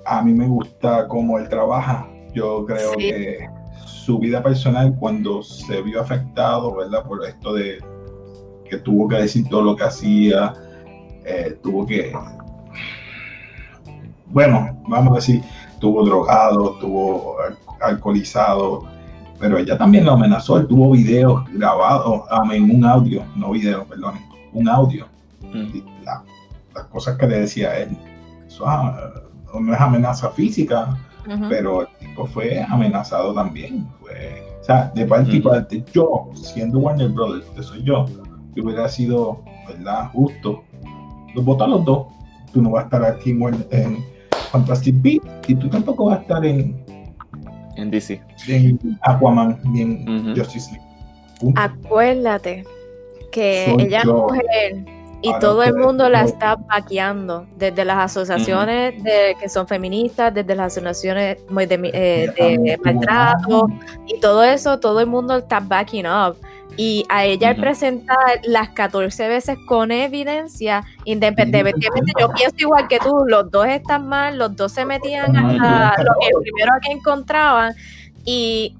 A 0.06 0.24
mí 0.24 0.34
me 0.34 0.48
gusta 0.48 1.08
cómo 1.08 1.38
él 1.38 1.48
trabaja. 1.50 2.10
Yo 2.34 2.66
creo 2.66 2.94
que 2.98 3.48
su 4.10 4.18
vida 4.18 4.42
personal, 4.42 4.96
cuando 5.00 5.44
se 5.44 5.84
vio 5.84 6.01
afectado, 6.01 6.75
¿verdad? 6.75 7.06
Por 7.06 7.24
esto 7.24 7.54
de 7.54 7.78
que 8.68 8.78
tuvo 8.78 9.08
que 9.08 9.18
decir 9.18 9.48
todo 9.48 9.62
lo 9.62 9.75
que 9.75 9.84
hacía, 9.84 10.51
eh, 11.25 11.60
tuvo 11.62 11.86
que 11.86 12.12
bueno, 14.32 14.82
vamos 14.88 15.12
a 15.12 15.16
decir, 15.18 15.44
tuvo 15.80 16.04
drogado, 16.04 16.72
tuvo 16.80 17.36
alcoholizado, 17.82 18.88
pero 19.39 19.60
ella 19.60 19.78
también 19.78 20.06
lo 20.06 20.13
amenazó, 20.13 20.58
él 20.58 20.66
tuvo 20.66 20.89
videos 20.89 21.44
grabados, 21.54 22.24
en 22.51 22.63
un 22.72 22.84
audio, 22.86 23.24
no 23.36 23.51
video, 23.51 23.86
perdón, 23.86 24.16
un 24.54 24.68
audio, 24.68 25.06
las 26.74 26.86
cosas 26.86 27.16
que 27.16 27.28
le 27.28 27.42
decía 27.42 27.78
él, 27.78 27.96
eso 28.48 28.68
ah, 28.68 29.22
no 29.54 29.72
es 29.72 29.80
amenaza 29.80 30.32
física, 30.32 30.98
pero 31.48 31.82
el 31.82 31.88
tipo 32.00 32.25
fue 32.25 32.60
amenazado 32.63 33.36
también, 33.36 33.88
sea, 34.74 34.92
de 34.96 35.06
parte 35.06 35.36
y 35.36 35.40
parte, 35.40 35.84
yo, 35.94 36.30
siendo 36.34 36.80
Warner 36.80 37.10
Brothers, 37.10 37.46
que 37.56 37.64
soy 37.64 37.84
yo, 37.84 38.06
que 38.54 38.62
hubiera 38.62 38.88
sido, 38.88 39.44
¿verdad?, 39.68 40.10
justo, 40.14 40.64
los 41.36 41.46
votos 41.46 41.68
a 41.68 41.70
los 41.70 41.86
dos, 41.86 42.08
tú 42.54 42.62
no 42.62 42.72
vas 42.72 42.84
a 42.84 42.86
estar 42.86 43.04
aquí 43.06 43.32
en 43.32 44.06
Fantastic 44.52 45.02
Beasts 45.02 45.30
y 45.48 45.56
tú 45.56 45.70
tampoco 45.70 46.06
vas 46.06 46.20
a 46.20 46.22
estar 46.22 46.46
en 46.46 46.84
en 47.80 47.92
DC. 47.92 48.22
En 48.48 48.80
Aquaman 49.04 49.60
y 49.74 49.82
en 49.82 50.36
Justice 50.36 50.72
League. 50.72 51.54
Acuérdate 51.56 52.66
que 53.32 53.72
ella 53.80 54.00
es 54.00 54.06
mujer 54.06 54.86
y 55.22 55.38
todo 55.40 55.64
el 55.64 55.76
mundo 55.76 56.08
la 56.08 56.24
está 56.24 56.56
vaqueando, 56.56 57.46
desde 57.58 57.84
las 57.84 57.98
asociaciones 57.98 59.04
de, 59.04 59.36
que 59.40 59.50
son 59.50 59.68
feministas, 59.68 60.34
desde 60.34 60.56
las 60.56 60.78
asociaciones 60.78 61.38
de, 61.50 61.92
eh, 61.94 62.32
de 62.36 62.80
maltrato 62.84 63.68
y 64.08 64.20
todo 64.20 64.44
eso, 64.44 64.80
todo 64.80 65.02
el 65.02 65.08
mundo 65.08 65.38
está 65.38 65.60
backing 65.60 66.08
up. 66.08 66.38
Y 66.78 67.04
a 67.10 67.26
ella 67.26 67.50
al 67.50 67.58
presentar 67.58 68.40
las 68.44 68.70
14 68.70 69.28
veces 69.28 69.58
con 69.68 69.92
evidencia, 69.92 70.86
independientemente, 71.04 72.14
yo 72.18 72.32
pienso 72.32 72.56
igual 72.58 72.88
que 72.88 73.00
tú, 73.00 73.26
los 73.28 73.52
dos 73.52 73.68
están 73.68 74.08
mal, 74.08 74.38
los 74.38 74.56
dos 74.56 74.72
se 74.72 74.86
metían 74.86 75.36
hasta 75.36 76.02
lo 76.02 76.12
que 76.22 76.30
primero 76.42 76.72
que 76.82 76.92
encontraban. 76.94 77.74
Y, 78.24 78.78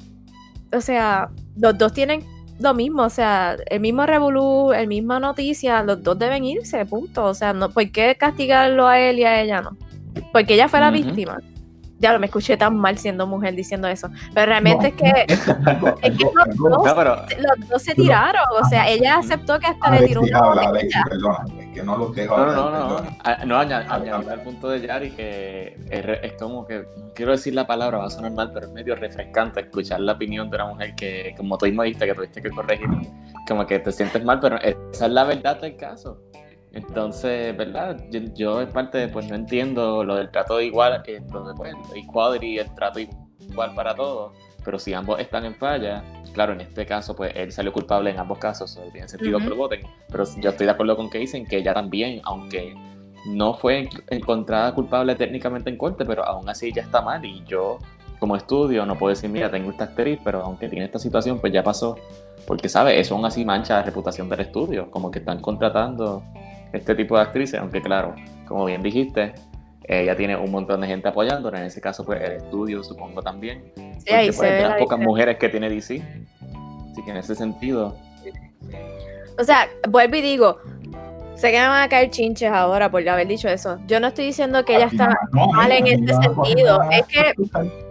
o 0.72 0.80
sea, 0.80 1.30
los 1.58 1.78
dos 1.78 1.92
tienen 1.92 2.24
lo 2.60 2.74
mismo, 2.74 3.04
o 3.04 3.10
sea, 3.10 3.56
el 3.68 3.80
mismo 3.80 4.06
revolú, 4.06 4.74
el 4.74 4.88
misma 4.88 5.20
noticia, 5.20 5.82
los 5.84 6.04
dos 6.04 6.20
deben 6.20 6.44
irse, 6.44 6.86
punto. 6.86 7.26
O 7.26 7.34
sea, 7.34 7.54
no, 7.54 7.70
¿por 7.70 7.90
qué 7.92 8.16
castigarlo 8.16 8.88
a 8.88 9.00
él 9.00 9.20
y 9.20 9.24
a 9.24 9.42
ella 9.42 9.62
no? 9.62 9.78
Porque 10.34 10.56
ella 10.56 10.68
fue 10.68 10.80
la 10.80 10.92
víctima 10.92 11.40
ya 12.00 12.14
lo 12.14 12.20
me 12.20 12.28
escuché 12.28 12.58
tan 12.58 12.78
mal 12.78 12.98
siendo 12.98 13.28
mujer 13.28 13.56
diciendo 13.56 13.88
eso, 13.88 14.10
pero 14.34 14.48
realmente 14.48 14.88
es 14.88 14.94
que, 14.94 15.26
es 15.28 16.18
que 16.18 16.26
los, 16.34 17.68
dos, 17.70 17.82
se 17.82 17.94
tiraron, 17.94 18.44
o 18.62 18.66
sea, 18.68 18.88
ella 18.88 19.18
aceptó 19.18 19.60
que 19.60 19.68
hasta 19.68 19.92
le 19.92 20.08
tiró 20.08 20.22
un 20.22 20.28
es 20.28 21.68
que 21.74 21.84
no 21.84 21.98
lo 21.98 22.10
dejo 22.10 22.38
No, 22.38 22.46
no, 22.46 22.72
no, 22.72 22.88
no, 23.02 23.46
no 23.46 23.58
añadir 23.58 24.12
al 24.12 24.42
punto 24.44 24.70
de 24.70 24.82
Yari 24.82 25.12
que 25.12 25.78
es, 25.90 26.34
como 26.34 26.66
que, 26.66 26.86
quiero 27.14 27.32
decir 27.32 27.54
la 27.54 27.68
palabra, 27.68 27.98
va 27.98 28.06
a 28.06 28.10
sonar 28.10 28.32
mal, 28.32 28.52
pero 28.54 28.68
es 28.68 28.72
medio 28.72 28.96
refrescante 28.96 29.62
escuchar 29.62 30.00
la 30.00 30.14
opinión 30.14 30.50
de 30.50 30.56
una 30.56 30.66
mujer 30.68 30.96
que, 30.96 31.34
como 31.38 31.58
tú 31.58 31.66
mismo 31.66 31.84
dijiste, 31.84 32.06
que 32.06 32.16
tuviste 32.16 32.42
que 32.42 32.50
corregir, 32.50 32.88
como 33.48 33.66
que 33.68 33.80
te 33.80 33.92
sientes 33.92 34.24
mal, 34.24 34.40
pero 34.40 34.58
esa 34.62 35.06
es 35.06 35.12
la 35.12 35.24
verdad 35.26 35.60
del 35.60 35.76
caso. 35.76 36.22
Entonces, 36.72 37.56
¿verdad? 37.58 37.98
Yo, 38.36 38.62
en 38.62 38.70
parte 38.70 39.08
pues 39.08 39.28
no 39.28 39.36
entiendo 39.36 40.04
lo 40.04 40.16
del 40.16 40.30
trato 40.30 40.58
de 40.58 40.66
igual, 40.66 41.02
entonces 41.06 41.56
pues 41.58 41.74
y 42.44 42.58
el 42.60 42.76
trato 42.76 43.00
igual 43.00 43.74
para 43.74 43.96
todos, 43.96 44.34
pero 44.64 44.78
si 44.78 44.94
ambos 44.94 45.20
están 45.20 45.46
en 45.46 45.56
falla, 45.56 46.04
claro, 46.34 46.54
en 46.54 46.62
este 46.62 46.86
caso 46.86 47.16
pues 47.16 47.34
él 47.36 47.52
salió 47.52 47.74
culpable 47.74 48.12
en 48.12 48.20
ambos 48.20 48.38
casos, 48.38 48.80
tiene 48.92 49.08
sentido 49.08 49.40
que 49.40 49.46
lo 49.46 49.56
voten, 49.56 49.82
pero 50.12 50.24
yo 50.40 50.52
estoy 50.52 50.68
de 50.68 50.72
acuerdo 50.72 50.96
con 50.96 51.10
que 51.10 51.18
dicen 51.18 51.46
que 51.46 51.58
ella 51.58 51.74
también, 51.74 52.22
aunque 52.24 52.76
no 53.26 53.56
fue 53.56 53.90
encontrada 54.10 54.74
culpable 54.74 55.16
técnicamente 55.16 55.70
en 55.72 55.78
corte, 55.78 56.06
pero 56.06 56.24
aún 56.24 56.48
así 56.50 56.72
ya 56.72 56.84
está 56.84 57.02
mal 57.02 57.26
y 57.26 57.44
yo 57.46 57.80
como 58.20 58.36
estudio 58.36 58.86
no 58.86 58.98
puedo 58.98 59.10
decir, 59.10 59.30
mira, 59.30 59.50
tengo 59.50 59.72
esta 59.72 59.86
actriz, 59.86 60.20
pero 60.24 60.42
aunque 60.44 60.68
tiene 60.68 60.86
esta 60.86 61.00
situación, 61.00 61.40
pues 61.40 61.54
ya 61.54 61.64
pasó, 61.64 61.98
porque, 62.46 62.68
¿sabes? 62.70 63.00
Eso 63.00 63.16
aún 63.16 63.26
así 63.26 63.46
mancha 63.46 63.76
la 63.76 63.84
reputación 63.84 64.30
del 64.30 64.42
estudio, 64.42 64.92
como 64.92 65.10
que 65.10 65.20
están 65.20 65.42
contratando 65.42 66.24
este 66.74 66.96
tipo 66.96 67.16
de 67.16 67.24
actrices, 67.24 67.60
aunque 67.60 67.82
claro, 67.82 68.16
como 68.48 68.66
bien 68.66 68.82
dijiste, 68.82 69.34
ella 69.84 70.16
tiene 70.16 70.36
un 70.36 70.52
montón 70.52 70.82
de 70.82 70.88
gente 70.88 71.08
apoyándola, 71.08 71.60
en 71.60 71.66
ese 71.66 71.82
caso 71.82 72.06
pues 72.06 72.22
el 72.22 72.34
estudio 72.34 72.84
supongo 72.84 73.22
también, 73.22 73.72
sí, 73.76 74.06
porque 74.08 74.34
pues, 74.36 74.52
de 74.52 74.62
las 74.62 74.78
pocas 74.78 75.00
mujeres 75.00 75.38
que 75.38 75.50
tiene 75.50 75.70
DC, 75.70 76.02
así 76.92 77.04
que 77.04 77.12
en 77.12 77.18
ese 77.18 77.36
sentido... 77.36 77.98
O 79.40 79.44
sea, 79.44 79.68
vuelvo 79.90 80.18
y 80.18 80.22
digo, 80.22 80.60
sé 81.36 81.52
que 81.52 81.60
me 81.60 81.68
van 81.68 81.84
a 81.84 81.90
caer 81.90 82.10
chinches 82.10 82.52
ahora 82.52 82.92
por 82.92 83.08
haber 83.08 83.26
dicho 83.26 83.48
eso. 83.48 83.80
Yo 83.88 84.02
no 84.02 84.08
estoy 84.08 84.26
diciendo 84.26 84.66
que 84.66 84.76
ella 84.76 84.88
está 84.88 85.18
mal 85.54 85.72
en 85.72 85.88
este 85.88 86.14
sentido, 86.14 86.82
es 86.92 87.08
que 87.08 87.34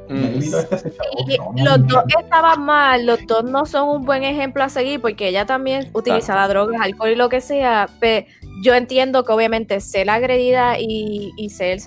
Mm. 0.08 1.64
los 1.64 1.86
dos 1.86 2.04
estaban 2.20 2.64
mal, 2.64 3.06
los 3.06 3.26
dos 3.26 3.44
no 3.44 3.66
son 3.66 3.88
un 3.88 4.04
buen 4.04 4.24
ejemplo 4.24 4.64
a 4.64 4.68
seguir 4.68 5.00
porque 5.00 5.28
ella 5.28 5.44
también 5.46 5.90
utilizaba 5.92 6.48
drogas, 6.48 6.80
alcohol 6.80 7.10
y 7.10 7.16
lo 7.16 7.28
que 7.28 7.40
sea. 7.40 7.88
Pero 8.00 8.26
yo 8.62 8.74
entiendo 8.74 9.24
que 9.24 9.32
obviamente 9.32 9.80
ser 9.80 10.10
agredida 10.10 10.78
y, 10.78 11.32
ser 11.50 11.78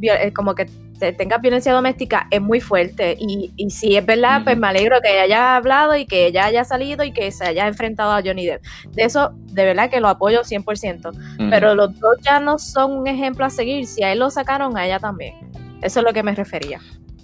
eh, 0.00 0.32
como 0.32 0.54
que 0.54 0.66
tenga 0.98 1.38
violencia 1.38 1.72
doméstica 1.72 2.26
es 2.30 2.40
muy 2.40 2.60
fuerte. 2.60 3.16
Y, 3.18 3.52
y 3.56 3.70
si 3.70 3.96
es 3.96 4.04
verdad, 4.04 4.42
pues 4.44 4.56
me 4.56 4.66
alegro 4.66 5.00
que 5.00 5.10
ella 5.10 5.22
haya 5.22 5.56
hablado 5.56 5.96
y 5.96 6.06
que 6.06 6.26
ella 6.26 6.46
haya 6.46 6.64
salido 6.64 7.04
y 7.04 7.12
que 7.12 7.30
se 7.30 7.44
haya 7.44 7.66
enfrentado 7.66 8.12
a 8.12 8.22
Johnny 8.22 8.46
Depp. 8.46 8.62
De 8.92 9.04
eso, 9.04 9.32
de 9.34 9.64
verdad 9.64 9.90
que 9.90 10.00
lo 10.00 10.08
apoyo 10.08 10.42
100%. 10.42 11.48
Pero 11.50 11.74
los 11.74 11.98
dos 11.98 12.16
ya 12.22 12.40
no 12.40 12.58
son 12.58 12.92
un 12.92 13.06
ejemplo 13.06 13.44
a 13.44 13.50
seguir. 13.50 13.86
Si 13.86 14.02
a 14.02 14.12
él 14.12 14.18
lo 14.18 14.30
sacaron, 14.30 14.76
a 14.76 14.86
ella 14.86 14.98
también. 14.98 15.34
Eso 15.82 16.00
es 16.00 16.06
lo 16.06 16.12
que 16.12 16.22
me 16.22 16.34
refería. 16.34 16.80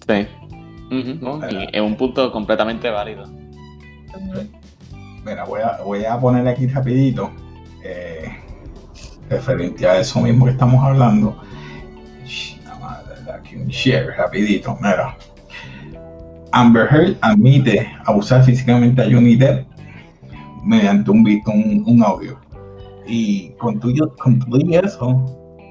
Sí. 0.06 0.26
es 1.72 1.80
un 1.80 1.96
punto 1.96 2.30
completamente 2.30 2.90
válido. 2.90 3.24
Mira, 5.24 5.44
voy 5.44 5.60
a, 5.60 5.78
voy 5.82 6.04
a 6.04 6.18
poner 6.18 6.46
aquí 6.46 6.66
rapidito, 6.66 7.30
eh, 7.82 8.28
referente 9.30 9.86
a 9.88 9.98
eso 9.98 10.20
mismo 10.20 10.44
que 10.44 10.52
estamos 10.52 10.84
hablando. 10.84 11.40
Aquí 13.32 13.56
un 13.56 13.68
share 13.68 14.14
rapidito, 14.16 14.76
mira. 14.80 15.16
Amber 16.52 16.86
Heard 16.88 17.16
admite 17.22 17.90
abusar 18.04 18.44
físicamente 18.44 19.02
a 19.02 19.06
Johnny 19.06 19.34
Depp 19.34 19.66
mediante 20.62 21.10
un, 21.10 21.26
un, 21.26 21.84
un 21.86 22.02
audio. 22.04 22.38
Y 23.06 23.50
con 23.54 23.80
todo, 23.80 24.14
con 24.16 24.40
eso, 24.72 25.24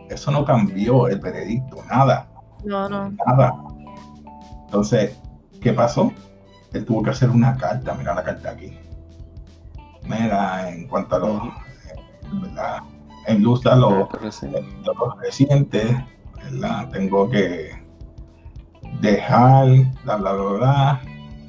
eso 0.09 0.31
no 0.31 0.43
cambió 0.43 1.07
el 1.07 1.19
veredicto, 1.19 1.77
nada. 1.89 2.27
No, 2.65 2.89
no. 2.89 3.11
Nada. 3.25 3.72
Entonces, 4.73 5.15
¿qué 5.61 5.71
pasó? 5.71 6.11
Él 6.73 6.83
tuvo 6.83 7.03
que 7.03 7.11
hacer 7.11 7.29
una 7.29 7.55
carta, 7.57 7.93
mira 7.93 8.15
la 8.15 8.23
carta 8.23 8.49
aquí. 8.49 8.75
Mira, 10.05 10.67
en 10.67 10.87
cuanto 10.87 11.15
a 11.15 11.19
los, 11.19 11.43
en 13.27 13.43
luz 13.43 13.61
de 13.61 13.75
los, 13.75 14.09
recientes, 15.21 15.95
tengo 16.91 17.29
que 17.29 17.69
dejar, 18.99 19.67
la 20.05 20.15
bla, 20.15 20.33
bla, 20.33 20.51
bla. 20.53 21.01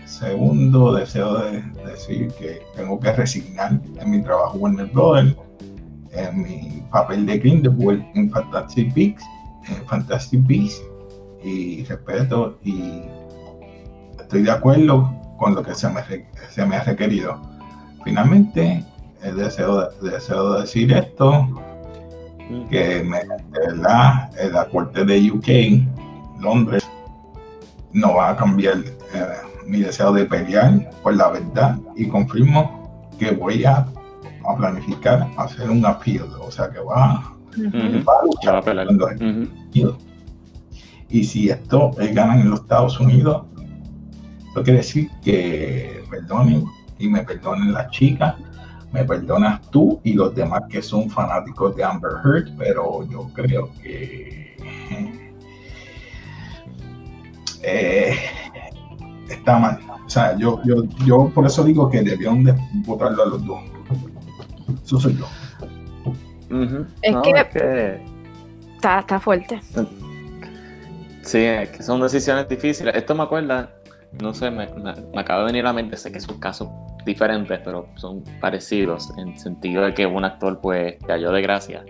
Segundo, 0.04 0.92
deseo 0.92 1.38
de 1.38 1.62
decir 1.86 2.28
que 2.38 2.60
tengo 2.76 3.00
que 3.00 3.10
resignar 3.10 3.80
en 4.00 4.10
mi 4.10 4.22
trabajo 4.22 4.58
Warner 4.58 4.88
Brothers, 4.88 5.34
en 6.12 6.42
mi 6.42 6.82
papel 6.92 7.24
de 7.24 7.38
Grindelwald 7.38 8.04
en 8.16 8.30
Fantastic 8.30 8.92
Beasts, 8.92 9.24
en 9.66 9.86
Fantastic 9.86 10.46
Beasts 10.46 10.84
y 11.44 11.84
respeto 11.84 12.58
y 12.64 13.02
estoy 14.18 14.42
de 14.42 14.50
acuerdo 14.50 15.14
con 15.38 15.54
lo 15.54 15.62
que 15.62 15.74
se 15.74 15.88
me, 15.90 16.00
se 16.50 16.66
me 16.66 16.76
ha 16.76 16.84
requerido. 16.84 17.40
Finalmente, 18.04 18.84
deseo, 19.32 19.90
deseo 20.00 20.60
decir 20.60 20.92
esto, 20.92 21.48
que 22.70 23.02
me, 23.02 23.18
de 23.18 23.66
verdad 23.68 24.30
la 24.52 24.68
corte 24.68 25.04
de 25.04 25.30
UK, 25.30 26.40
Londres, 26.40 26.86
no 27.92 28.14
va 28.14 28.30
a 28.30 28.36
cambiar 28.36 28.78
eh, 28.78 29.26
mi 29.66 29.80
deseo 29.80 30.12
de 30.12 30.24
pelear 30.24 30.90
por 31.02 31.16
la 31.16 31.30
verdad 31.30 31.78
y 31.96 32.08
confirmo 32.08 33.08
que 33.18 33.30
voy 33.30 33.64
a, 33.64 33.86
a 34.46 34.56
planificar 34.56 35.28
hacer 35.36 35.70
un 35.70 35.86
appeal, 35.86 36.28
o 36.40 36.50
sea 36.50 36.70
que 36.70 36.80
va, 36.80 37.14
a 37.14 37.34
luchar 38.24 38.62
Y 41.14 41.22
si 41.22 41.48
esto 41.48 41.92
ganan 42.12 42.40
en 42.40 42.50
los 42.50 42.62
Estados 42.62 42.98
Unidos, 42.98 43.44
eso 44.50 44.62
quiere 44.64 44.78
decir 44.78 45.08
que 45.22 46.02
perdonen 46.10 46.64
y 46.98 47.06
me 47.06 47.22
perdonen 47.22 47.72
las 47.72 47.88
chicas, 47.92 48.34
me 48.90 49.04
perdonas 49.04 49.60
tú 49.70 50.00
y 50.02 50.14
los 50.14 50.34
demás 50.34 50.62
que 50.68 50.82
son 50.82 51.08
fanáticos 51.08 51.76
de 51.76 51.84
Amber 51.84 52.14
Heard, 52.24 52.56
pero 52.58 53.08
yo 53.08 53.30
creo 53.32 53.70
que 53.80 54.56
eh, 57.62 58.16
está 59.28 59.60
mal. 59.60 59.78
O 60.04 60.10
sea, 60.10 60.36
yo, 60.36 60.60
yo, 60.64 60.82
yo 61.06 61.30
por 61.32 61.46
eso 61.46 61.62
digo 61.62 61.88
que 61.88 62.02
debieron 62.02 62.42
de 62.42 62.56
votarlo 62.86 63.22
a 63.22 63.26
los 63.26 63.46
dos. 63.46 63.60
Eso 64.84 64.98
soy 64.98 65.16
yo. 65.16 65.26
es, 67.02 67.16
que 67.22 68.00
Está, 68.74 68.98
está 68.98 69.20
fuerte. 69.20 69.60
Sí, 71.24 71.38
es 71.38 71.70
que 71.70 71.82
son 71.82 72.00
decisiones 72.00 72.48
difíciles. 72.48 72.94
Esto 72.94 73.14
me 73.14 73.22
acuerda 73.22 73.70
no 74.20 74.32
sé, 74.32 74.50
me, 74.50 74.68
acaba 75.16 75.40
de 75.40 75.46
venir 75.46 75.62
a 75.62 75.68
la 75.68 75.72
mente, 75.72 75.96
sé 75.96 76.12
que 76.12 76.20
son 76.20 76.38
casos 76.38 76.68
diferentes, 77.04 77.60
pero 77.64 77.88
son 77.96 78.22
parecidos 78.40 79.10
en 79.18 79.28
el 79.28 79.38
sentido 79.38 79.82
de 79.82 79.94
que 79.94 80.06
un 80.06 80.24
actor 80.24 80.60
pues 80.60 80.96
cayó 81.06 81.32
de 81.32 81.42
gracia. 81.42 81.84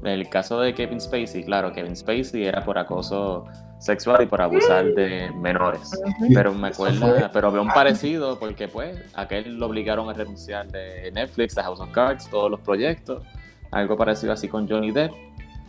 En 0.00 0.06
el 0.06 0.28
caso 0.28 0.60
de 0.60 0.74
Kevin 0.74 1.00
Spacey, 1.00 1.44
claro, 1.44 1.72
Kevin 1.72 1.96
Spacey 1.96 2.44
era 2.44 2.64
por 2.64 2.76
acoso 2.76 3.44
sexual 3.78 4.22
y 4.22 4.26
por 4.26 4.42
abusar 4.42 4.84
de 4.94 5.30
menores. 5.36 5.90
Pero 6.34 6.52
me 6.52 6.68
acuerdo, 6.68 7.14
pero 7.32 7.52
veo 7.52 7.62
un 7.62 7.68
parecido 7.68 8.38
porque 8.38 8.68
pues 8.68 8.98
aquel 9.14 9.56
lo 9.58 9.66
obligaron 9.66 10.10
a 10.10 10.12
renunciar 10.12 10.68
de 10.70 11.10
Netflix, 11.12 11.54
de 11.54 11.62
House 11.62 11.80
of 11.80 11.90
Cards, 11.92 12.28
todos 12.30 12.50
los 12.50 12.60
proyectos. 12.60 13.22
Algo 13.70 13.96
parecido 13.96 14.32
así 14.32 14.48
con 14.48 14.68
Johnny 14.68 14.90
Depp. 14.90 15.12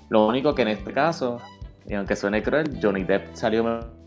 Lo 0.09 0.27
único 0.27 0.53
que 0.53 0.63
en 0.63 0.69
este 0.69 0.91
caso, 0.91 1.39
y 1.87 1.93
aunque 1.93 2.15
suene 2.15 2.41
cruel, 2.41 2.79
Johnny 2.81 3.03
Depp 3.03 3.35
salió 3.35 3.63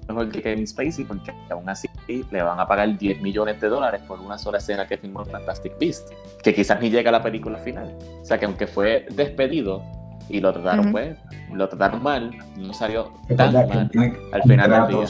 mejor 0.09 0.31
que 0.31 0.43
Kevin 0.43 0.67
Spacey 0.67 1.05
porque 1.05 1.33
aún 1.51 1.69
así 1.69 1.89
le 2.09 2.43
van 2.43 2.61
a 2.61 2.67
pagar 2.67 2.97
10 2.97 3.21
millones 3.21 3.61
de 3.61 3.69
dólares 3.69 4.03
por 4.07 4.21
una 4.21 4.39
sola 4.39 4.59
escena 4.59 4.87
que 4.87 4.97
filmó 4.97 5.25
Fantastic 5.25 5.79
Beast, 5.79 6.11
que 6.43 6.55
quizás 6.55 6.81
ni 6.81 6.91
llega 6.91 7.11
a 7.11 7.13
la 7.13 7.23
película 7.23 7.59
final. 7.59 7.97
O 8.21 8.25
sea 8.25 8.39
que 8.39 8.47
aunque 8.47 8.67
fue 8.67 9.07
despedido 9.15 9.83
y 10.29 10.41
lo 10.41 10.53
trataron 10.53 10.93
pues, 10.93 11.17
lo 11.53 11.69
trataron 11.69 12.03
mal, 12.03 12.31
no 12.57 12.73
salió 12.73 13.13
tan 13.37 13.53
mal 13.53 13.91
al 14.33 14.43
final 14.43 14.71
del 14.71 14.89
día. 14.89 15.07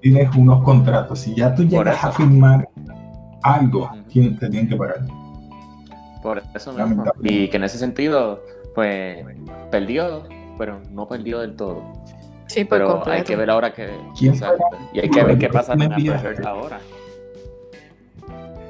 Tienes 0.00 0.34
unos 0.34 0.64
contratos, 0.64 1.20
si 1.20 1.34
ya 1.34 1.54
tú 1.54 1.62
llegas 1.64 2.02
a 2.02 2.10
firmar 2.12 2.68
algo, 3.42 3.88
te 4.12 4.48
tienen 4.48 4.68
que 4.68 4.76
pagar. 4.76 5.06
Por 6.22 6.42
eso 6.54 6.72
mismo. 6.72 7.04
Y 7.22 7.48
que 7.48 7.56
en 7.56 7.64
ese 7.64 7.78
sentido, 7.78 8.42
pues, 8.74 9.24
perdió, 9.70 10.24
pero 10.58 10.80
no 10.90 11.06
perdió 11.08 11.40
del 11.40 11.56
todo. 11.56 11.82
Sí, 12.46 12.64
pero 12.64 13.06
hay 13.06 13.22
que 13.22 13.36
ver 13.36 13.50
ahora 13.50 13.72
que. 13.72 13.90
y 14.20 15.00
hay 15.00 15.10
que 15.10 15.24
ver 15.24 15.38
qué 15.38 15.48
pasa 15.48 15.72
con 15.72 15.92
Amber 15.92 16.24
Heard 16.24 16.46
ahora. 16.46 16.80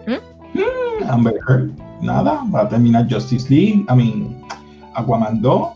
¿Mm? 0.06 1.10
Amber 1.10 1.38
Heard, 1.48 1.70
nada, 2.00 2.42
va 2.54 2.62
a 2.62 2.68
terminar 2.68 3.06
Justice 3.10 3.52
League. 3.52 3.84
I 3.88 3.94
mean, 3.94 4.42
Aquaman 4.94 5.42
2. 5.42 5.68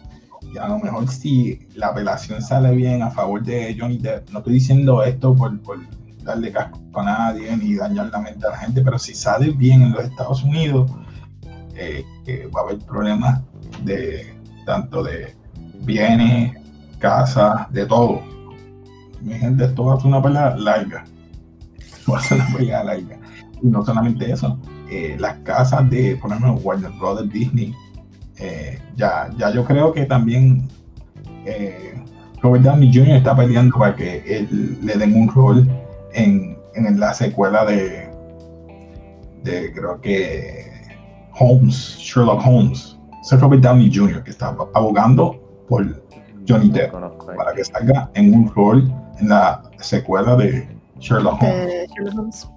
Y 0.54 0.58
a 0.58 0.66
lo 0.68 0.78
mejor 0.80 1.06
si 1.08 1.60
la 1.74 1.88
apelación 1.88 2.42
sale 2.42 2.74
bien 2.74 3.02
a 3.02 3.10
favor 3.10 3.42
de 3.42 3.76
Johnny 3.78 3.98
Depp, 3.98 4.30
no 4.30 4.38
estoy 4.38 4.54
diciendo 4.54 5.02
esto 5.04 5.34
por, 5.36 5.60
por 5.60 5.78
darle 6.24 6.50
casco 6.50 6.78
a 6.94 7.04
nadie 7.04 7.56
ni 7.56 7.74
dañar 7.76 8.10
la 8.10 8.18
mente 8.18 8.46
a 8.46 8.50
la 8.50 8.56
gente, 8.56 8.82
pero 8.82 8.98
si 8.98 9.14
sale 9.14 9.50
bien 9.50 9.82
en 9.82 9.92
los 9.92 10.04
Estados 10.04 10.42
Unidos, 10.42 10.90
eh, 11.76 12.04
va 12.54 12.60
a 12.60 12.64
haber 12.64 12.78
problemas 12.80 13.42
de 13.84 14.34
tanto 14.66 15.02
de 15.02 15.34
bienes, 15.82 16.56
casa, 16.98 17.68
de 17.70 17.86
todo. 17.86 18.22
Mi 19.20 19.34
gente, 19.34 19.64
esto 19.64 19.84
va 19.84 19.94
a 19.94 19.96
ser 19.98 20.06
una 20.06 20.22
pelea 20.22 20.56
larga. 20.56 21.04
Va 22.10 22.18
a 22.18 22.22
ser 22.22 22.38
una 22.38 22.56
pelea 22.56 22.84
larga. 22.84 23.18
Y 23.62 23.66
no 23.66 23.84
solamente 23.84 24.30
eso, 24.30 24.58
eh, 24.90 25.16
las 25.18 25.36
casas 25.38 25.88
de, 25.90 26.16
por 26.16 26.30
ejemplo, 26.30 26.54
Warner 26.54 26.90
Brothers, 26.98 27.30
Disney, 27.30 27.74
eh, 28.38 28.80
ya, 28.96 29.30
ya 29.36 29.52
yo 29.52 29.64
creo 29.64 29.92
que 29.92 30.06
también 30.06 30.66
eh, 31.44 31.94
Robert 32.42 32.64
Downey 32.64 32.92
Jr. 32.92 33.16
está 33.16 33.36
peleando 33.36 33.78
para 33.78 33.94
que 33.94 34.24
él, 34.26 34.78
le 34.82 34.94
den 34.94 35.14
un 35.14 35.28
rol 35.28 35.68
en, 36.14 36.56
en 36.74 36.98
la 36.98 37.12
secuela 37.12 37.66
de, 37.66 38.08
de 39.44 39.72
creo 39.72 40.00
que 40.00 40.70
Holmes, 41.38 41.96
Sherlock 41.98 42.42
Holmes. 42.44 42.96
Es 43.22 43.40
Robert 43.40 43.62
Downey 43.62 43.94
Jr. 43.94 44.24
que 44.24 44.30
está 44.30 44.56
abogando 44.74 45.49
por 45.70 45.87
Johnny 46.46 46.68
Depp 46.68 46.92
para 47.37 47.54
que 47.54 47.64
salga 47.64 48.11
en 48.14 48.35
un 48.35 48.52
rol 48.54 48.92
en 49.20 49.28
la 49.28 49.62
secuela 49.78 50.37
de 50.37 50.68
Sherlock 50.98 51.40
Holmes. 51.42 52.48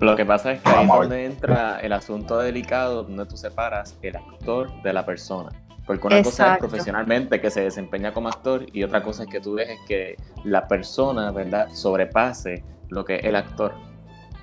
Lo 0.00 0.14
que 0.14 0.26
pasa 0.26 0.52
es 0.52 0.60
que 0.60 0.68
ahí 0.68 0.84
es 0.84 0.92
donde 0.92 1.24
entra 1.24 1.80
el 1.80 1.92
asunto 1.92 2.38
delicado 2.38 3.04
donde 3.04 3.24
tú 3.24 3.36
separas 3.36 3.96
el 4.02 4.16
actor 4.16 4.70
de 4.82 4.92
la 4.92 5.06
persona. 5.06 5.50
Porque 5.86 6.06
una 6.06 6.22
cosa 6.22 6.54
es 6.54 6.58
profesionalmente 6.58 7.40
que 7.40 7.50
se 7.50 7.62
desempeña 7.62 8.12
como 8.12 8.28
actor 8.28 8.66
y 8.72 8.82
otra 8.82 9.02
cosa 9.02 9.24
es 9.24 9.30
que 9.30 9.40
tú 9.40 9.54
dejes 9.54 9.78
que 9.88 10.16
la 10.44 10.68
persona, 10.68 11.30
¿verdad?, 11.30 11.68
sobrepase 11.72 12.62
lo 12.88 13.04
que 13.04 13.16
es 13.16 13.24
el 13.24 13.36
actor. 13.36 13.72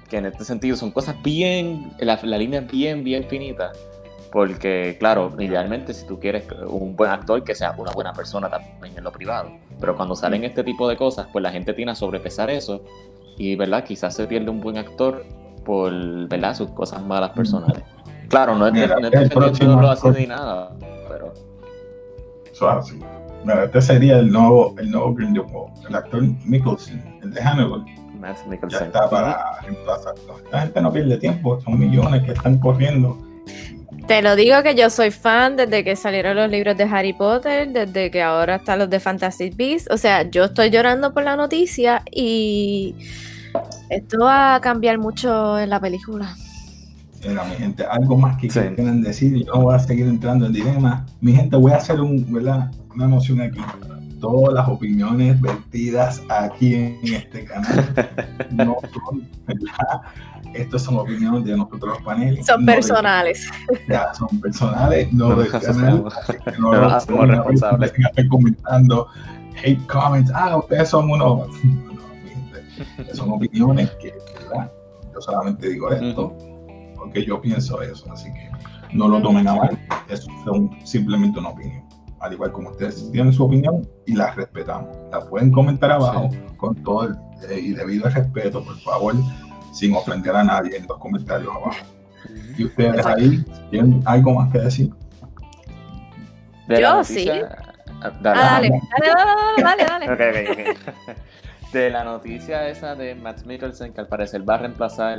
Que 0.09 0.17
en 0.17 0.25
este 0.25 0.43
sentido 0.43 0.75
son 0.75 0.91
cosas 0.91 1.15
bien, 1.23 1.91
la, 1.99 2.19
la 2.23 2.37
línea 2.37 2.61
es 2.61 2.71
bien, 2.71 3.03
bien 3.03 3.25
finita 3.25 3.71
porque, 4.31 4.95
claro, 4.97 5.33
idealmente 5.39 5.93
si 5.93 6.07
tú 6.07 6.19
quieres 6.19 6.45
un 6.65 6.95
buen 6.95 7.11
actor, 7.11 7.43
que 7.43 7.53
sea 7.53 7.75
una 7.77 7.91
buena 7.91 8.13
persona 8.13 8.49
también 8.49 8.97
en 8.97 9.03
lo 9.03 9.11
privado. 9.11 9.51
Pero 9.79 9.97
cuando 9.97 10.15
salen 10.15 10.45
este 10.45 10.63
tipo 10.63 10.87
de 10.87 10.95
cosas, 10.95 11.27
pues 11.33 11.43
la 11.43 11.51
gente 11.51 11.73
tiene 11.73 11.91
a 11.91 11.95
sobrepesar 11.95 12.49
eso. 12.49 12.81
Y, 13.37 13.55
¿verdad? 13.57 13.83
Quizás 13.83 14.15
se 14.15 14.27
pierde 14.27 14.49
un 14.49 14.61
buen 14.61 14.77
actor 14.77 15.25
por, 15.65 15.91
¿verdad? 16.29 16.55
Sus 16.55 16.69
cosas 16.71 17.03
malas 17.03 17.31
personales. 17.31 17.83
Claro, 18.29 18.55
no 18.55 18.67
es, 18.67 18.73
Mira, 18.73 18.95
no 18.99 19.07
es 19.09 19.31
así 19.35 20.09
ni 20.17 20.27
nada, 20.27 20.71
pero... 21.09 21.33
Eso 22.49 22.69
así. 22.69 22.99
Mira, 23.43 23.65
este 23.65 23.81
sería 23.81 24.19
el 24.19 24.31
nuevo, 24.31 24.75
el 24.77 24.91
nuevo 24.91 25.13
el 25.89 25.95
actor 25.95 26.23
Mickelson, 26.45 27.03
el 27.21 27.33
de 27.33 27.41
Hannibal. 27.41 27.83
Ya 28.69 28.77
está 28.77 29.09
para 29.09 29.59
reemplazarlo. 29.63 30.37
La 30.51 30.61
gente 30.61 30.79
no 30.79 30.93
pierde 30.93 31.17
tiempo, 31.17 31.59
son 31.59 31.79
millones 31.79 32.23
que 32.23 32.31
están 32.31 32.59
corriendo 32.59 33.17
te 34.07 34.21
lo 34.21 34.35
digo 34.35 34.61
que 34.63 34.75
yo 34.75 34.89
soy 34.89 35.11
fan 35.11 35.55
desde 35.55 35.83
que 35.83 35.95
salieron 35.95 36.35
los 36.35 36.49
libros 36.49 36.77
de 36.77 36.83
Harry 36.83 37.13
Potter, 37.13 37.69
desde 37.69 38.11
que 38.11 38.21
ahora 38.21 38.55
están 38.55 38.79
los 38.79 38.89
de 38.89 38.99
Fantasy 38.99 39.49
Beasts. 39.49 39.89
O 39.91 39.97
sea, 39.97 40.29
yo 40.29 40.45
estoy 40.45 40.69
llorando 40.69 41.13
por 41.13 41.23
la 41.23 41.35
noticia 41.35 42.03
y 42.11 42.95
esto 43.89 44.19
va 44.19 44.55
a 44.55 44.61
cambiar 44.61 44.97
mucho 44.97 45.59
en 45.59 45.69
la 45.69 45.79
película. 45.79 46.35
Mira, 47.27 47.43
mi 47.43 47.55
gente, 47.55 47.85
algo 47.85 48.17
más 48.17 48.37
que 48.37 48.47
quieran 48.47 49.03
decir, 49.03 49.35
yo 49.45 49.53
no 49.53 49.61
voy 49.61 49.75
a 49.75 49.79
seguir 49.79 50.07
entrando 50.07 50.47
en 50.47 50.53
dilema. 50.53 51.05
Mi 51.21 51.33
gente, 51.33 51.55
voy 51.55 51.71
a 51.71 51.77
hacer 51.77 52.01
un, 52.01 52.31
¿verdad? 52.33 52.71
una 52.95 53.07
noción 53.07 53.41
aquí. 53.41 53.59
Todas 54.21 54.53
las 54.53 54.69
opiniones 54.69 55.41
vertidas 55.41 56.21
aquí 56.29 56.75
en 56.75 56.99
este 57.03 57.43
canal 57.43 57.93
no 58.51 58.77
son, 58.93 59.27
¿verdad? 59.47 60.01
Estas 60.53 60.83
son 60.83 60.97
opiniones 60.97 61.43
de 61.43 61.57
nosotros 61.57 61.95
los 61.95 62.03
paneles. 62.03 62.45
Son 62.45 62.65
personales. 62.65 63.49
ya, 63.89 64.13
son 64.13 64.39
personales, 64.39 65.11
no 65.11 65.35
del 65.35 65.49
canal. 65.49 66.03
no 66.59 66.71
nos 66.71 66.93
hacemos 66.93 67.27
responsables. 67.27 67.93
comentando 68.29 69.07
hate 69.63 69.85
comments. 69.87 70.31
Ah, 70.33 70.57
ustedes 70.57 70.89
son 70.89 71.09
unos. 71.09 71.49
son 73.13 73.31
opiniones 73.31 73.89
que, 74.01 74.13
¿verdad? 74.39 74.71
Yo 75.13 75.21
solamente 75.21 75.69
digo 75.69 75.91
esto 75.91 76.37
porque 76.95 77.25
yo 77.25 77.41
pienso 77.41 77.81
eso. 77.81 78.11
Así 78.11 78.31
que 78.33 78.49
no 78.93 79.07
lo 79.07 79.21
tomen 79.21 79.47
a 79.47 79.55
mal. 79.55 79.79
Es 80.09 80.27
simplemente 80.83 81.39
una 81.39 81.49
opinión. 81.49 81.80
Al 82.21 82.33
igual 82.33 82.51
como 82.51 82.69
ustedes 82.69 83.11
tienen 83.11 83.33
su 83.33 83.43
opinión 83.43 83.87
y 84.05 84.13
la 84.13 84.31
respetamos. 84.31 84.95
La 85.11 85.21
pueden 85.21 85.51
comentar 85.51 85.91
abajo 85.91 86.29
con 86.57 86.75
todo 86.83 87.05
el, 87.05 87.15
eh, 87.49 87.59
y 87.59 87.73
debido 87.73 88.05
al 88.05 88.13
respeto, 88.13 88.63
por 88.63 88.77
favor 88.79 89.15
sin 89.71 89.95
ofender 89.95 90.35
a 90.35 90.43
nadie 90.43 90.77
en 90.77 90.85
los 90.87 90.97
comentarios 90.97 91.49
abajo. 91.55 91.85
¿Y 92.57 92.65
ustedes 92.65 93.05
ahí 93.05 93.43
tienen 93.69 94.01
algo 94.05 94.33
más 94.33 94.51
que 94.51 94.59
decir? 94.59 94.91
Yo 96.67 97.03
sí. 97.03 97.29
Ah, 98.03 98.11
dale, 98.21 98.69
dale, 98.69 99.13
dale, 99.57 99.85
dale, 99.85 100.05
dale. 100.07 100.77
De 101.73 101.89
la 101.89 102.03
noticia 102.03 102.67
esa 102.67 102.95
de 102.95 103.15
Matt 103.15 103.45
Mikkelsen, 103.45 103.93
que 103.93 104.01
al 104.01 104.07
parecer 104.07 104.47
va 104.47 104.55
a 104.55 104.57
reemplazar 104.57 105.17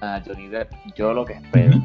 a 0.00 0.20
Johnny 0.26 0.48
Depp, 0.48 0.72
yo 0.96 1.14
lo 1.14 1.24
que 1.24 1.34
espero 1.34 1.80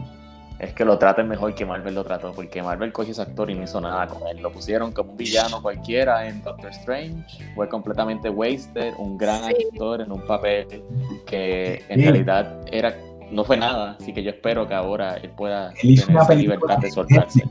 es 0.59 0.73
que 0.73 0.83
lo 0.85 0.97
traten 0.97 1.27
mejor 1.27 1.53
que 1.53 1.65
Marvel 1.65 1.93
lo 1.93 2.03
trató, 2.03 2.31
porque 2.33 2.63
Marvel 2.63 2.91
cogió 2.91 3.11
ese 3.11 3.21
actor 3.21 3.49
y 3.49 3.55
no 3.55 3.63
hizo 3.63 3.79
nada 3.79 4.07
con 4.07 4.27
él. 4.27 4.41
Lo 4.41 4.51
pusieron 4.51 4.91
como 4.91 5.11
un 5.11 5.17
villano 5.17 5.61
cualquiera 5.61 6.27
en 6.27 6.41
Doctor 6.41 6.71
Strange, 6.71 7.23
fue 7.55 7.69
completamente 7.69 8.29
wasted, 8.29 8.93
un 8.97 9.17
gran 9.17 9.43
actor 9.43 10.01
en 10.01 10.11
un 10.11 10.25
papel 10.25 10.83
que 11.25 11.83
en 11.89 12.01
realidad 12.01 12.59
era 12.71 12.95
no 13.31 13.43
fue 13.43 13.57
nada, 13.57 13.97
así 13.99 14.13
que 14.13 14.23
yo 14.23 14.29
espero 14.29 14.67
que 14.67 14.73
ahora 14.73 15.15
él 15.15 15.29
pueda 15.31 15.73
tener 15.73 15.99
esa 15.99 16.33
libertad 16.33 16.77
de 16.77 16.91
soltarse. 16.91 17.43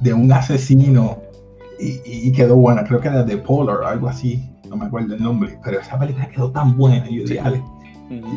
De 0.00 0.12
un 0.12 0.32
asesino 0.32 1.20
y, 1.80 2.30
quedó 2.32 2.56
buena, 2.56 2.84
creo 2.84 3.00
que 3.00 3.08
era 3.08 3.22
de 3.22 3.36
Polar, 3.36 3.82
algo 3.84 4.08
así, 4.08 4.48
no 4.68 4.76
me 4.76 4.86
acuerdo 4.86 5.14
el 5.14 5.22
nombre, 5.22 5.58
pero 5.64 5.80
esa 5.80 5.98
película 5.98 6.28
quedó 6.28 6.50
tan 6.52 6.76
buena, 6.76 7.08
yo 7.08 7.24
dije, 7.24 7.62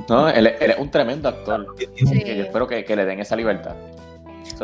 No, 0.08 0.30
él, 0.30 0.48
es 0.48 0.78
un 0.78 0.92
tremendo 0.92 1.28
actor, 1.30 1.66
yo 1.78 2.12
espero 2.12 2.68
que, 2.68 2.86
que 2.86 2.96
le 2.96 3.06
den 3.06 3.20
esa 3.20 3.36
libertad. 3.36 3.76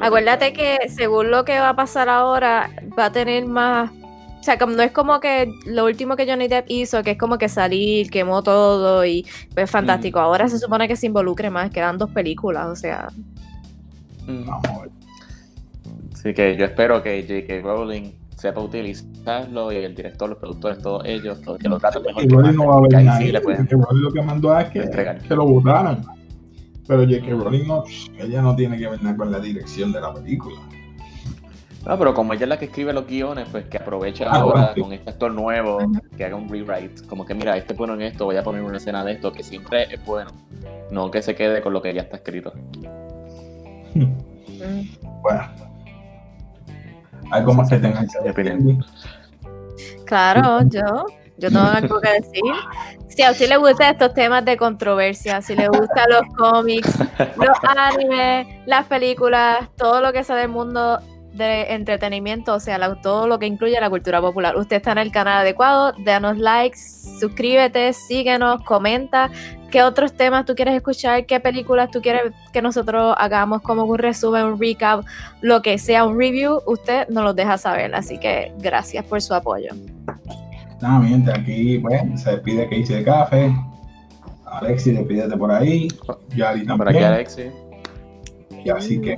Acuérdate 0.02 0.54
que 0.54 0.78
según 0.89 1.32
lo 1.32 1.45
que 1.45 1.60
va 1.60 1.69
a 1.69 1.76
pasar 1.76 2.10
ahora, 2.10 2.69
va 2.98 3.06
a 3.06 3.12
tener 3.12 3.45
más. 3.45 3.91
O 4.39 4.43
sea, 4.43 4.58
como, 4.58 4.74
no 4.74 4.84
es 4.84 4.91
como 4.91 5.19
que 5.19 5.52
lo 5.65 5.86
último 5.86 6.15
que 6.15 6.26
Johnny 6.26 6.48
Depp 6.48 6.65
hizo, 6.69 7.04
que 7.04 7.12
es 7.12 7.17
como 7.17 7.38
que 7.38 7.50
salir, 7.50 8.10
quemó 8.10 8.41
todo 8.41 9.04
y 9.04 9.26
pues 9.54 9.69
fantástico. 9.69 10.19
Ahora 10.19 10.48
se 10.48 10.60
supone 10.60 10.88
que 10.88 10.95
se 10.95 11.08
involucre 11.08 11.50
más, 11.50 11.72
quedan 11.72 11.98
dos 11.98 12.12
películas, 12.12 12.67
o 12.67 12.76
sea. 12.76 13.10
Así 16.13 16.34
que 16.34 16.56
yo 16.56 16.65
espero 16.65 17.02
que 17.02 17.22
J.K. 17.24 17.62
Rowling 17.67 18.13
sepa 18.39 18.62
utilizarlo 18.62 19.71
y 19.71 19.78
el 19.78 19.93
director, 19.93 20.30
los 20.30 20.39
productores, 20.39 20.82
todos 20.82 21.04
ellos, 21.06 21.39
que 21.60 21.69
lo 21.69 21.78
traten 21.78 22.04
mejor. 22.04 22.21
Que 22.21 22.54
no 22.54 22.67
va 22.67 22.75
a 22.75 22.78
haber 22.78 23.04
nadie. 23.04 23.34
lo 23.34 24.12
que 24.12 24.21
mandó 24.21 24.58
es 24.58 24.69
que, 24.69 24.89
que 25.28 25.36
lo 25.36 25.45
votaran. 25.45 26.02
Pero 26.88 27.04
J.K. 27.04 27.28
Rowling 27.30 27.67
no, 27.67 27.84
ella 28.17 28.41
no 28.41 28.56
tiene 28.56 28.75
que 28.78 28.88
ver 28.88 29.04
nada 29.04 29.15
con 29.15 29.32
la 29.32 29.39
dirección 29.39 29.91
de 29.91 30.02
la 30.02 30.12
película. 30.12 30.60
No, 31.86 31.97
pero 31.99 32.13
como 32.15 32.34
ella 32.34 32.43
es 32.43 32.49
la 32.49 32.58
que 32.58 32.65
escribe 32.65 32.93
los 32.93 33.06
guiones, 33.06 33.47
pues 33.52 33.65
que 33.65 33.78
aproveche 33.78 34.25
ah, 34.25 34.32
ahora 34.32 34.73
con 34.73 34.91
este 34.91 35.12
actor 35.12 35.32
nuevo, 35.32 35.78
que 36.17 36.25
haga 36.25 36.36
un 36.36 36.49
rewrite. 36.49 37.06
Como 37.08 37.25
que 37.25 37.36
mira, 37.36 37.56
este 37.58 37.75
bueno 37.75 37.93
en 37.93 38.02
esto, 38.02 38.25
voy 38.25 38.38
a 38.38 38.43
poner 38.43 38.63
una 38.63 38.78
escena 38.78 39.06
de 39.06 39.13
esto, 39.13 39.32
que 39.32 39.43
siempre 39.43 39.84
es 39.93 40.04
bueno. 40.04 40.32
No 40.91 41.12
que 41.12 41.21
se 41.21 41.36
quede 41.36 41.62
con 41.62 41.73
lo 41.73 41.82
que 41.82 41.93
ya 41.93 42.02
está 42.02 42.17
escrito. 42.17 42.54
bueno. 43.93 45.68
¿Algo 47.32 47.54
más 47.54 47.70
que 47.70 47.78
tengan 47.78 48.08
que 48.08 48.32
decir? 48.32 48.78
Claro, 50.06 50.62
yo 50.70 51.06
yo 51.39 51.50
tengo 51.50 51.62
algo 51.62 52.02
que 52.02 52.10
decir. 52.10 52.42
Si 53.08 53.24
a 53.24 53.32
usted 53.32 53.48
le 53.48 53.58
gustan 53.58 53.94
estos 53.94 54.13
temas 54.13 54.44
de 54.44 54.58
controversia, 54.58 55.42
si 55.42 55.56
le 55.56 55.68
gustan 55.70 56.06
los 56.10 56.22
cómics, 56.38 57.00
los 57.38 57.58
animes, 57.78 58.48
las 58.65 58.86
películas, 58.86 59.70
todo 59.78 60.02
lo 60.02 60.12
que 60.12 60.24
sea 60.24 60.36
del 60.36 60.50
mundo 60.50 61.00
de 61.39 61.73
entretenimiento, 61.73 62.54
o 62.54 62.60
sea, 62.60 62.78
todo 63.02 63.28
lo 63.28 63.39
que 63.39 63.47
incluye 63.47 63.80
la 63.82 63.89
cultura 63.89 64.21
popular. 64.21 64.56
Usted 64.56 64.75
está 64.75 64.91
en 64.91 64.99
el 64.99 65.12
canal 65.12 65.39
adecuado, 65.39 65.93
danos 66.04 66.38
likes, 66.38 66.78
suscríbete, 67.19 67.93
síguenos, 67.93 68.63
comenta 68.63 69.32
qué 69.71 69.82
otros 69.84 70.13
temas 70.13 70.45
tú 70.45 70.56
quieres 70.56 70.75
escuchar, 70.75 71.25
qué 71.25 71.39
películas 71.39 71.89
tú 71.91 72.02
quieres 72.02 72.34
que 72.52 72.62
nosotros 72.62 73.15
hagamos 73.17 73.62
como 73.62 73.84
un 73.84 73.97
resumen, 73.97 74.45
un 74.45 74.60
recap, 74.60 75.04
lo 75.41 75.62
que 75.62 75.78
sea, 75.78 76.06
un 76.06 76.19
review, 76.19 76.62
usted 76.67 77.08
nos 77.10 77.23
lo 77.23 77.34
deja 77.34 77.58
saber. 77.58 77.93
Así 77.95 78.19
que 78.19 78.52
gracias 78.60 79.06
por 79.06 79.21
su 79.21 79.34
apoyo. 79.34 79.69
Nada, 80.82 80.99
mientras 80.99 81.39
aquí, 81.39 81.78
pues, 81.80 82.21
se 82.21 82.32
despide 82.32 82.63
Casey 82.69 82.97
de 82.97 83.04
Café. 83.04 83.54
Alexi, 84.45 84.91
despídete 84.91 85.38
por 85.38 85.52
ahí. 85.52 85.88
Yari 86.36 86.65
también. 86.65 86.78
Por 86.78 86.89
aquí, 86.89 87.04
Alexi. 87.04 87.52
Y 88.63 88.69
así 88.69 88.99
que. 88.99 89.17